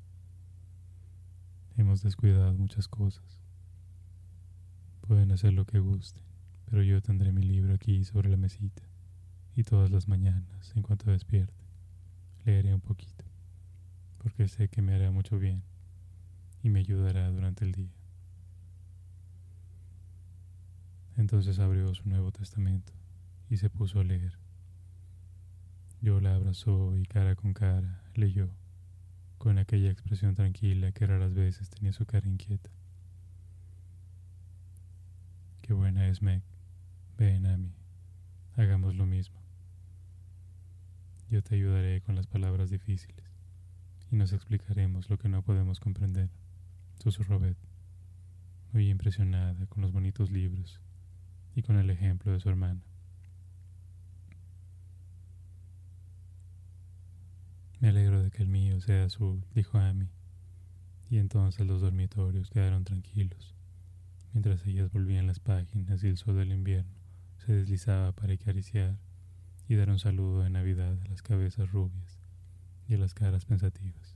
Hemos 1.80 2.02
descuidado 2.02 2.52
muchas 2.52 2.88
cosas. 2.88 3.24
Pueden 5.00 5.32
hacer 5.32 5.54
lo 5.54 5.64
que 5.64 5.78
gusten, 5.78 6.22
pero 6.66 6.82
yo 6.82 7.00
tendré 7.00 7.32
mi 7.32 7.42
libro 7.42 7.72
aquí 7.72 8.04
sobre 8.04 8.28
la 8.28 8.36
mesita 8.36 8.82
y 9.56 9.64
todas 9.64 9.90
las 9.90 10.06
mañanas, 10.06 10.76
en 10.76 10.82
cuanto 10.82 11.10
despierte, 11.10 11.64
leeré 12.44 12.74
un 12.74 12.82
poquito, 12.82 13.24
porque 14.18 14.46
sé 14.46 14.68
que 14.68 14.82
me 14.82 14.94
hará 14.94 15.10
mucho 15.10 15.38
bien 15.38 15.62
y 16.62 16.68
me 16.68 16.80
ayudará 16.80 17.30
durante 17.30 17.64
el 17.64 17.72
día. 17.72 17.94
Entonces 21.16 21.58
abrió 21.60 21.94
su 21.94 22.06
Nuevo 22.10 22.30
Testamento 22.30 22.92
y 23.48 23.56
se 23.56 23.70
puso 23.70 24.00
a 24.00 24.04
leer. 24.04 24.39
Yo 26.02 26.20
la 26.20 26.34
abrazó 26.34 26.96
y 26.96 27.04
cara 27.04 27.34
con 27.34 27.52
cara 27.52 28.02
leyó 28.14 28.48
con 29.36 29.58
aquella 29.58 29.90
expresión 29.90 30.34
tranquila 30.34 30.92
que 30.92 31.06
raras 31.06 31.34
veces 31.34 31.68
tenía 31.68 31.92
su 31.92 32.06
cara 32.06 32.26
inquieta. 32.26 32.70
Qué 35.62 35.74
buena 35.74 36.08
es 36.08 36.22
Meg. 36.22 36.42
Ven 37.18 37.46
a 37.46 37.56
mí. 37.56 37.72
Hagamos 38.56 38.94
lo 38.94 39.06
mismo. 39.06 39.40
Yo 41.30 41.42
te 41.42 41.54
ayudaré 41.54 42.00
con 42.00 42.16
las 42.16 42.26
palabras 42.26 42.70
difíciles 42.70 43.30
y 44.10 44.16
nos 44.16 44.32
explicaremos 44.32 45.08
lo 45.08 45.18
que 45.18 45.28
no 45.28 45.42
podemos 45.42 45.80
comprender, 45.80 46.30
susurró 46.98 47.38
Beth, 47.38 47.56
muy 48.72 48.88
impresionada 48.88 49.66
con 49.66 49.82
los 49.82 49.92
bonitos 49.92 50.30
libros 50.30 50.80
y 51.54 51.62
con 51.62 51.76
el 51.76 51.90
ejemplo 51.90 52.32
de 52.32 52.40
su 52.40 52.48
hermana. 52.48 52.80
Me 57.80 57.88
alegro 57.88 58.22
de 58.22 58.30
que 58.30 58.42
el 58.42 58.48
mío 58.48 58.78
sea 58.82 59.04
azul, 59.04 59.42
dijo 59.54 59.78
Amy. 59.78 60.10
Y 61.08 61.16
entonces 61.16 61.66
los 61.66 61.80
dormitorios 61.80 62.50
quedaron 62.50 62.84
tranquilos, 62.84 63.54
mientras 64.32 64.66
ellas 64.66 64.92
volvían 64.92 65.26
las 65.26 65.40
páginas 65.40 66.04
y 66.04 66.08
el 66.08 66.18
sol 66.18 66.36
del 66.36 66.52
invierno 66.52 67.00
se 67.38 67.54
deslizaba 67.54 68.12
para 68.12 68.34
acariciar 68.34 68.98
y 69.66 69.76
dar 69.76 69.88
un 69.88 69.98
saludo 69.98 70.42
de 70.42 70.50
Navidad 70.50 71.00
a 71.00 71.08
las 71.08 71.22
cabezas 71.22 71.72
rubias 71.72 72.18
y 72.86 72.94
a 72.94 72.98
las 72.98 73.14
caras 73.14 73.46
pensativas. 73.46 74.14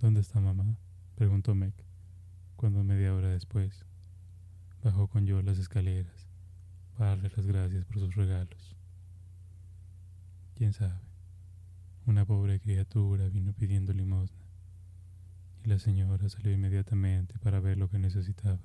¿Dónde 0.00 0.20
está 0.20 0.40
mamá? 0.40 0.78
preguntó 1.16 1.54
Meg, 1.54 1.74
cuando 2.56 2.82
media 2.82 3.14
hora 3.14 3.28
después 3.28 3.84
bajó 4.82 5.06
con 5.08 5.26
yo 5.26 5.42
las 5.42 5.58
escaleras 5.58 6.26
para 6.96 7.10
darle 7.10 7.30
las 7.36 7.46
gracias 7.46 7.84
por 7.84 7.98
sus 7.98 8.14
regalos. 8.14 8.74
¿Quién 10.54 10.72
sabe? 10.72 11.05
Una 12.06 12.24
pobre 12.24 12.60
criatura 12.60 13.28
vino 13.28 13.52
pidiendo 13.52 13.92
limosna, 13.92 14.46
y 15.64 15.68
la 15.68 15.80
señora 15.80 16.28
salió 16.28 16.52
inmediatamente 16.52 17.36
para 17.40 17.58
ver 17.58 17.78
lo 17.78 17.90
que 17.90 17.98
necesitaba. 17.98 18.60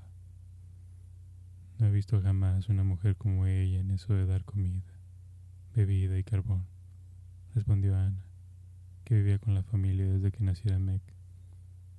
No 1.79 1.87
he 1.87 1.91
visto 1.91 2.21
jamás 2.21 2.69
una 2.69 2.83
mujer 2.83 3.15
como 3.15 3.47
ella 3.47 3.79
en 3.79 3.89
eso 3.89 4.13
de 4.13 4.27
dar 4.27 4.45
comida, 4.45 4.93
bebida 5.75 6.19
y 6.19 6.23
carbón, 6.23 6.67
respondió 7.55 7.97
Ana, 7.97 8.21
que 9.05 9.15
vivía 9.15 9.39
con 9.39 9.55
la 9.55 9.63
familia 9.63 10.07
desde 10.07 10.31
que 10.31 10.43
naciera 10.43 10.77
Meg, 10.77 11.01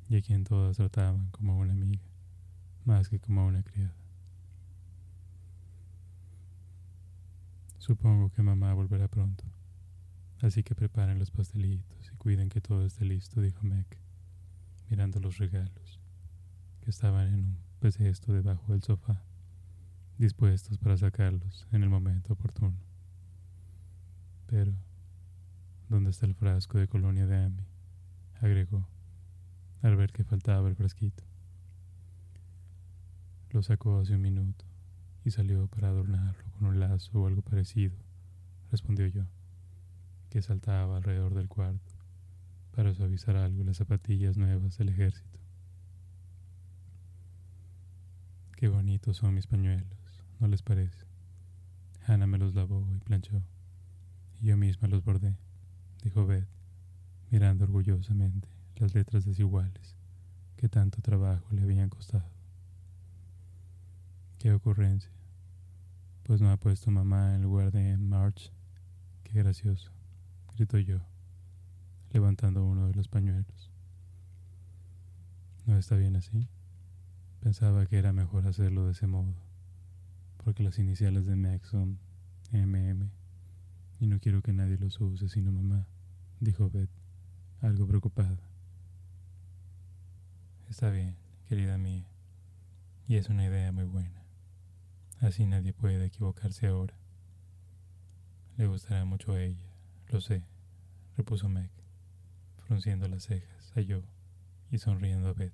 y 0.09 0.19
a 0.19 0.23
quien 0.23 0.45
todas 0.45 0.77
trataban 0.77 1.29
como 1.33 1.59
una 1.59 1.73
amiga, 1.73 2.05
más 2.85 3.09
que 3.09 3.19
como 3.19 3.45
una 3.45 3.65
criada. 3.65 3.97
Supongo 7.79 8.31
que 8.31 8.43
mamá 8.43 8.75
volverá 8.75 9.09
pronto. 9.09 9.43
Así 10.43 10.63
que 10.63 10.75
preparen 10.75 11.19
los 11.19 11.31
pastelitos 11.31 12.11
y 12.13 12.17
cuiden 12.17 12.51
que 12.51 12.61
todo 12.61 12.85
esté 12.85 13.07
listo, 13.07 13.41
dijo 13.41 13.63
Meg, 13.63 13.87
mirando 14.91 15.19
los 15.21 15.39
regalos, 15.39 16.01
que 16.83 16.91
estaban 16.91 17.29
en 17.29 17.35
un 17.35 17.57
pecesto 17.81 18.33
debajo 18.35 18.73
del 18.73 18.83
sofá, 18.83 19.23
dispuestos 20.19 20.77
para 20.77 20.99
sacarlos 20.99 21.67
en 21.73 21.83
el 21.83 21.89
momento 21.89 22.35
oportuno. 22.35 22.77
Pero, 24.49 24.75
¿Dónde 25.93 26.09
está 26.09 26.25
el 26.25 26.35
frasco 26.35 26.79
de 26.79 26.89
colonia 26.89 27.27
de 27.27 27.37
Amy? 27.37 27.67
agregó, 28.41 28.89
al 29.83 29.95
ver 29.95 30.11
que 30.11 30.25
faltaba 30.25 30.67
el 30.69 30.75
frasquito. 30.75 31.23
Lo 33.51 33.63
sacó 33.63 33.99
hace 33.99 34.15
un 34.15 34.23
minuto 34.23 34.65
y 35.23 35.31
salió 35.31 35.67
para 35.67 35.89
adornarlo 35.89 36.51
con 36.53 36.69
un 36.69 36.81
lazo 36.81 37.21
o 37.21 37.27
algo 37.27 37.43
parecido, 37.43 37.95
respondió 38.71 39.07
yo, 39.07 39.25
que 40.33 40.41
saltaba 40.41 40.97
alrededor 40.97 41.35
del 41.35 41.47
cuarto 41.47 41.93
para 42.75 42.95
suavizar 42.95 43.37
algo 43.37 43.65
las 43.65 43.77
zapatillas 43.77 44.39
nuevas 44.39 44.79
del 44.79 44.89
ejército. 44.89 45.39
Qué 48.57 48.69
bonitos 48.69 49.19
son 49.19 49.35
mis 49.35 49.47
pañuelos, 49.47 50.25
¿no 50.41 50.49
les 50.49 50.63
parece? 50.63 51.05
Hannah 52.07 52.27
me 52.27 52.39
los 52.39 52.55
lavó 52.55 52.89
y 52.95 52.99
planchó, 53.01 53.43
y 54.41 54.47
yo 54.47 54.57
misma 54.57 54.89
los 54.89 55.05
bordé, 55.05 55.37
dijo 56.03 56.25
Beth, 56.25 56.49
mirando 57.31 57.65
orgullosamente 57.65 58.49
las 58.77 58.95
letras 58.95 59.27
desiguales 59.27 59.97
que 60.57 60.71
tanto 60.71 61.03
trabajo 61.03 61.47
le 61.51 61.61
habían 61.61 61.91
costado. 61.91 62.31
Qué 64.39 64.51
ocurrencia. 64.51 65.11
Pues 66.23 66.41
no 66.41 66.51
ha 66.51 66.57
puesto 66.57 66.91
mamá 66.91 67.35
en 67.35 67.43
lugar 67.43 67.71
de 67.71 67.99
March. 67.99 68.51
Qué 69.25 69.35
gracioso, 69.35 69.93
gritó 70.63 70.79
yo, 70.79 71.01
levantando 72.13 72.65
uno 72.65 72.87
de 72.87 72.95
los 72.95 73.09
pañuelos. 73.09 73.73
¿No 75.67 75.77
está 75.77 75.97
bien 75.97 76.15
así? 76.15 76.47
Pensaba 77.41 77.85
que 77.87 77.99
era 77.99 78.13
mejor 78.13 78.47
hacerlo 78.47 78.87
de 78.87 78.93
ese 78.93 79.09
modo, 79.09 79.35
porque 80.45 80.63
las 80.63 80.79
iniciales 80.79 81.27
de 81.27 81.35
Meg 81.35 81.67
son 81.67 81.99
MM, 82.53 83.11
y 83.99 84.07
no 84.07 84.21
quiero 84.21 84.41
que 84.41 84.53
nadie 84.53 84.79
los 84.79 85.01
use 85.01 85.29
sino 85.29 85.51
mamá, 85.51 85.89
dijo 86.39 86.71
Beth, 86.71 86.91
algo 87.61 87.85
preocupada. 87.89 88.39
Está 90.71 90.91
bien, 90.91 91.17
querida 91.49 91.77
mía, 91.77 92.07
y 93.09 93.17
es 93.17 93.29
una 93.29 93.45
idea 93.45 93.73
muy 93.73 93.85
buena. 93.85 94.23
Así 95.19 95.45
nadie 95.45 95.73
puede 95.73 96.05
equivocarse 96.05 96.69
ahora. 96.69 96.95
Le 98.57 98.69
gustará 98.69 99.05
mucho 99.05 99.33
a 99.33 99.43
ella, 99.43 99.73
lo 100.13 100.21
sé, 100.21 100.45
repuso 101.17 101.49
Meg, 101.49 101.71
frunciendo 102.67 103.09
las 103.09 103.25
cejas 103.25 103.73
a 103.77 103.81
yo 103.81 104.03
y 104.71 104.79
sonriendo 104.79 105.29
a 105.29 105.33
Beth. 105.33 105.53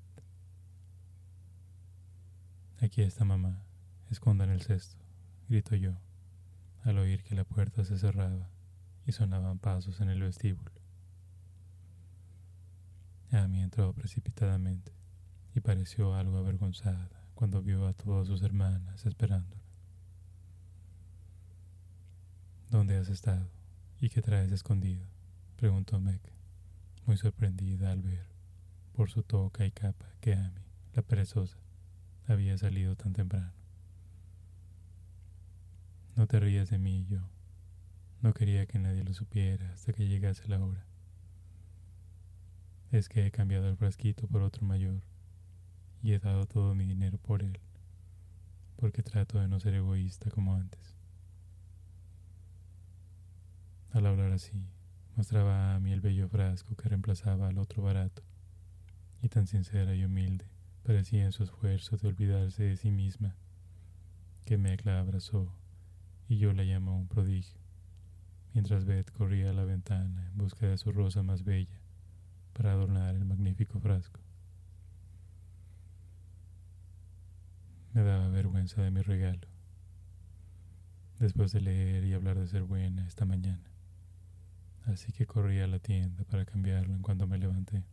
Aquí 2.81 3.03
está 3.03 3.25
mamá, 3.25 3.63
escondan 4.11 4.51
el 4.51 4.63
cesto, 4.63 4.97
gritó 5.49 5.75
yo, 5.75 5.95
al 6.85 6.99
oír 6.99 7.25
que 7.25 7.35
la 7.35 7.45
puerta 7.45 7.85
se 7.85 7.99
cerraba 7.99 8.49
y 9.05 9.13
sonaban 9.13 9.59
pasos 9.59 10.01
en 10.01 10.11
el 10.11 10.23
vestíbulo. 10.23 10.71
Amy 13.33 13.63
entró 13.63 13.93
precipitadamente 13.93 14.93
y 15.55 15.61
pareció 15.61 16.15
algo 16.15 16.39
avergonzada 16.39 17.11
cuando 17.35 17.63
vio 17.63 17.87
a 17.87 17.93
todas 17.93 18.27
sus 18.27 18.43
hermanas 18.43 19.05
esperándola. 19.07 19.63
¿Dónde 22.71 22.97
has 22.97 23.09
estado? 23.09 23.49
¿Y 24.01 24.09
qué 24.09 24.23
traes 24.23 24.53
escondido? 24.53 25.18
Preguntó 25.59 25.99
Meg, 25.99 26.21
muy 27.05 27.17
sorprendida 27.17 27.91
al 27.91 28.01
ver, 28.01 28.25
por 28.93 29.11
su 29.11 29.25
toca 29.25 29.67
y 29.67 29.73
capa, 29.73 30.07
que 30.21 30.35
Amy, 30.35 30.63
la 30.95 31.03
perezosa, 31.03 31.59
había 32.29 32.57
salido 32.57 32.95
tan 32.95 33.13
temprano. 33.13 33.53
No 36.15 36.29
te 36.29 36.39
rías 36.39 36.71
de 36.71 36.79
mí, 36.79 37.07
yo. 37.11 37.19
No 38.23 38.35
quería 38.35 38.67
que 38.67 38.79
nadie 38.79 39.03
lo 39.03 39.13
supiera 39.15 39.73
hasta 39.73 39.93
que 39.93 40.07
llegase 40.07 40.47
la 40.47 40.65
hora. 40.65 40.87
Es 42.93 43.09
que 43.09 43.27
he 43.27 43.33
cambiado 43.33 43.69
el 43.69 43.77
frasquito 43.77 44.29
por 44.29 44.43
otro 44.43 44.65
mayor 44.65 45.03
y 46.05 46.13
he 46.13 46.21
dado 46.21 46.47
todo 46.47 46.77
mi 46.77 46.87
dinero 46.87 47.19
por 47.19 47.43
él, 47.43 47.59
porque 48.77 49.03
trato 49.03 49.41
de 49.41 49.49
no 49.49 49.59
ser 49.59 49.75
egoísta 49.75 50.31
como 50.31 50.55
antes. 50.55 50.95
Al 53.91 54.07
hablar 54.07 54.31
así, 54.31 54.69
mostraba 55.19 55.75
a 55.75 55.81
mí 55.81 55.91
el 55.91 56.01
bello 56.01 56.29
frasco 56.29 56.77
que 56.77 56.89
reemplazaba 56.89 57.49
al 57.49 57.59
otro 57.59 57.83
barato, 57.83 58.23
y 59.21 59.29
tan 59.29 59.49
sincera 59.49 59.93
y 59.97 60.05
humilde 60.05 60.47
parecía 60.85 61.25
en 61.25 61.33
su 61.33 61.43
esfuerzo 61.43 61.97
de 61.97 62.07
olvidarse 62.07 62.63
de 62.63 62.77
sí 62.77 62.93
misma, 62.93 63.35
que 64.45 64.57
Meg 64.59 64.87
la 64.87 65.01
abrazó 65.01 65.53
y 66.29 66.39
yo 66.39 66.53
la 66.53 66.63
llamó 66.63 66.97
un 66.97 67.09
prodigio, 67.09 67.59
mientras 68.55 68.85
Beth 68.85 69.11
corría 69.11 69.51
a 69.51 69.53
la 69.53 69.65
ventana 69.65 70.25
en 70.29 70.39
busca 70.39 70.69
de 70.69 70.79
su 70.79 70.93
rosa 70.93 71.25
más 71.25 71.43
bella 71.43 71.81
para 72.53 72.71
adornar 72.71 73.17
el 73.17 73.25
magnífico 73.25 73.81
frasco. 73.81 74.21
Me 77.93 78.05
daba 78.05 78.29
vergüenza 78.29 78.83
de 78.83 78.93
mi 78.93 79.03
regalo, 79.03 79.49
después 81.19 81.51
de 81.51 81.61
leer 81.61 82.05
y 82.05 82.15
hablar 82.15 82.39
de 82.39 82.47
ser 82.47 82.63
buena 82.63 83.05
esta 83.05 83.25
mañana. 83.25 83.69
Así 84.89 85.13
que 85.13 85.27
corrí 85.27 85.61
a 85.61 85.67
la 85.67 85.79
tienda 85.79 86.25
para 86.25 86.47
cambiarlo 86.47 86.95
en 86.95 87.03
cuanto 87.03 87.27
me 87.27 87.37
levanté. 87.37 87.85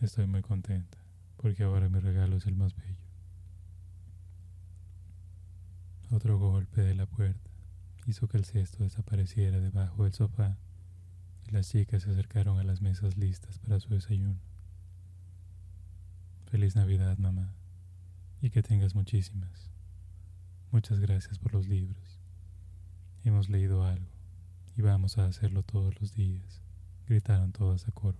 Estoy 0.00 0.26
muy 0.26 0.40
contenta, 0.40 0.96
porque 1.36 1.64
ahora 1.64 1.90
mi 1.90 1.98
regalo 1.98 2.38
es 2.38 2.46
el 2.46 2.56
más 2.56 2.74
bello. 2.74 2.96
Otro 6.10 6.38
golpe 6.38 6.80
de 6.80 6.94
la 6.94 7.04
puerta 7.04 7.50
hizo 8.06 8.26
que 8.26 8.38
el 8.38 8.46
cesto 8.46 8.84
desapareciera 8.84 9.60
debajo 9.60 10.04
del 10.04 10.14
sofá 10.14 10.56
y 11.46 11.50
las 11.50 11.68
chicas 11.68 12.02
se 12.02 12.10
acercaron 12.10 12.58
a 12.58 12.64
las 12.64 12.80
mesas 12.80 13.18
listas 13.18 13.58
para 13.58 13.80
su 13.80 13.90
desayuno. 13.90 14.40
Feliz 16.50 16.74
Navidad, 16.74 17.18
mamá 17.18 17.52
y 18.40 18.48
que 18.48 18.62
tengas 18.62 18.94
muchísimas. 18.94 19.70
Muchas 20.70 21.00
gracias 21.00 21.38
por 21.38 21.52
los 21.52 21.68
libros. 21.68 22.18
Hemos 23.24 23.50
leído 23.50 23.84
algo 23.84 24.21
y 24.76 24.82
vamos 24.82 25.18
a 25.18 25.26
hacerlo 25.26 25.62
todos 25.62 26.00
los 26.00 26.14
días, 26.14 26.62
gritaron 27.06 27.52
todas 27.52 27.86
a 27.88 27.92
coro. 27.92 28.18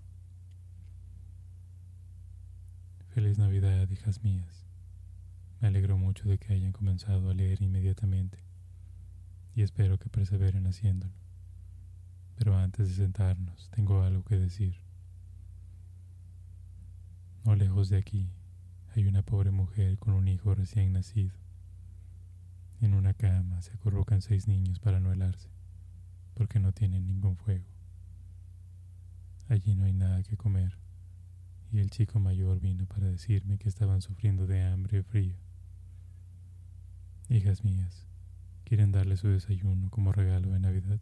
Feliz 3.15 3.39
Navidad, 3.39 3.89
hijas 3.91 4.23
mías. 4.23 4.67
Me 5.61 5.69
alegro 5.69 5.97
mucho 5.97 6.29
de 6.29 6.39
que 6.39 6.55
hayan 6.55 6.73
comenzado 6.73 7.31
a 7.31 7.35
leer 7.35 7.63
inmediatamente 7.63 8.39
y 9.55 9.63
espero 9.63 9.99
que 9.99 10.09
perseveren 10.09 10.67
haciéndolo. 10.67 11.13
Pero 12.37 12.57
antes 12.57 12.89
de 12.89 12.95
sentarnos, 12.95 13.71
tengo 13.71 14.03
algo 14.03 14.25
que 14.25 14.39
decir. 14.39 14.81
No 17.45 17.55
lejos 17.55 17.89
de 17.89 17.99
aquí, 17.99 18.31
hay 18.95 19.07
una 19.07 19.23
pobre 19.23 19.51
mujer 19.51 19.99
con 19.99 20.15
un 20.15 20.29
hijo 20.29 20.55
recién 20.55 20.93
nacido. 20.93 21.35
En 22.81 22.95
una 22.95 23.15
cama 23.15 23.63
se 23.63 23.73
acurrucan 23.73 24.23
seis 24.23 24.49
niños 24.49 24.79
para 24.81 25.01
no 25.01 25.13
helarse, 25.13 25.49
porque 26.35 26.61
no 26.61 26.73
tienen 26.73 27.07
ningún 27.07 27.37
fuego. 27.37 27.65
Allí 29.49 29.75
no 29.75 29.85
hay 29.85 29.93
nada 29.93 30.23
que 30.23 30.37
comer, 30.37 30.79
y 31.73 31.79
el 31.79 31.91
chico 31.91 32.21
mayor 32.21 32.61
vino 32.61 32.87
para 32.87 33.07
decirme 33.07 33.59
que 33.59 33.69
estaban 33.69 34.03
sufriendo 34.03 34.47
de 34.47 34.63
hambre 34.63 34.99
y 34.99 35.03
frío. 35.03 35.35
Hijas 37.29 37.65
mías, 37.65 38.07
¿quieren 38.65 38.93
darle 38.93 39.17
su 39.17 39.29
desayuno 39.29 39.91
como 39.91 40.13
regalo 40.13 40.51
de 40.51 40.61
Navidad? 40.61 41.01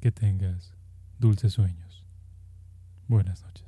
Que 0.00 0.12
tengas 0.12 0.72
dulces 1.18 1.54
sueños. 1.54 2.04
Buenas 3.08 3.42
noches. 3.42 3.65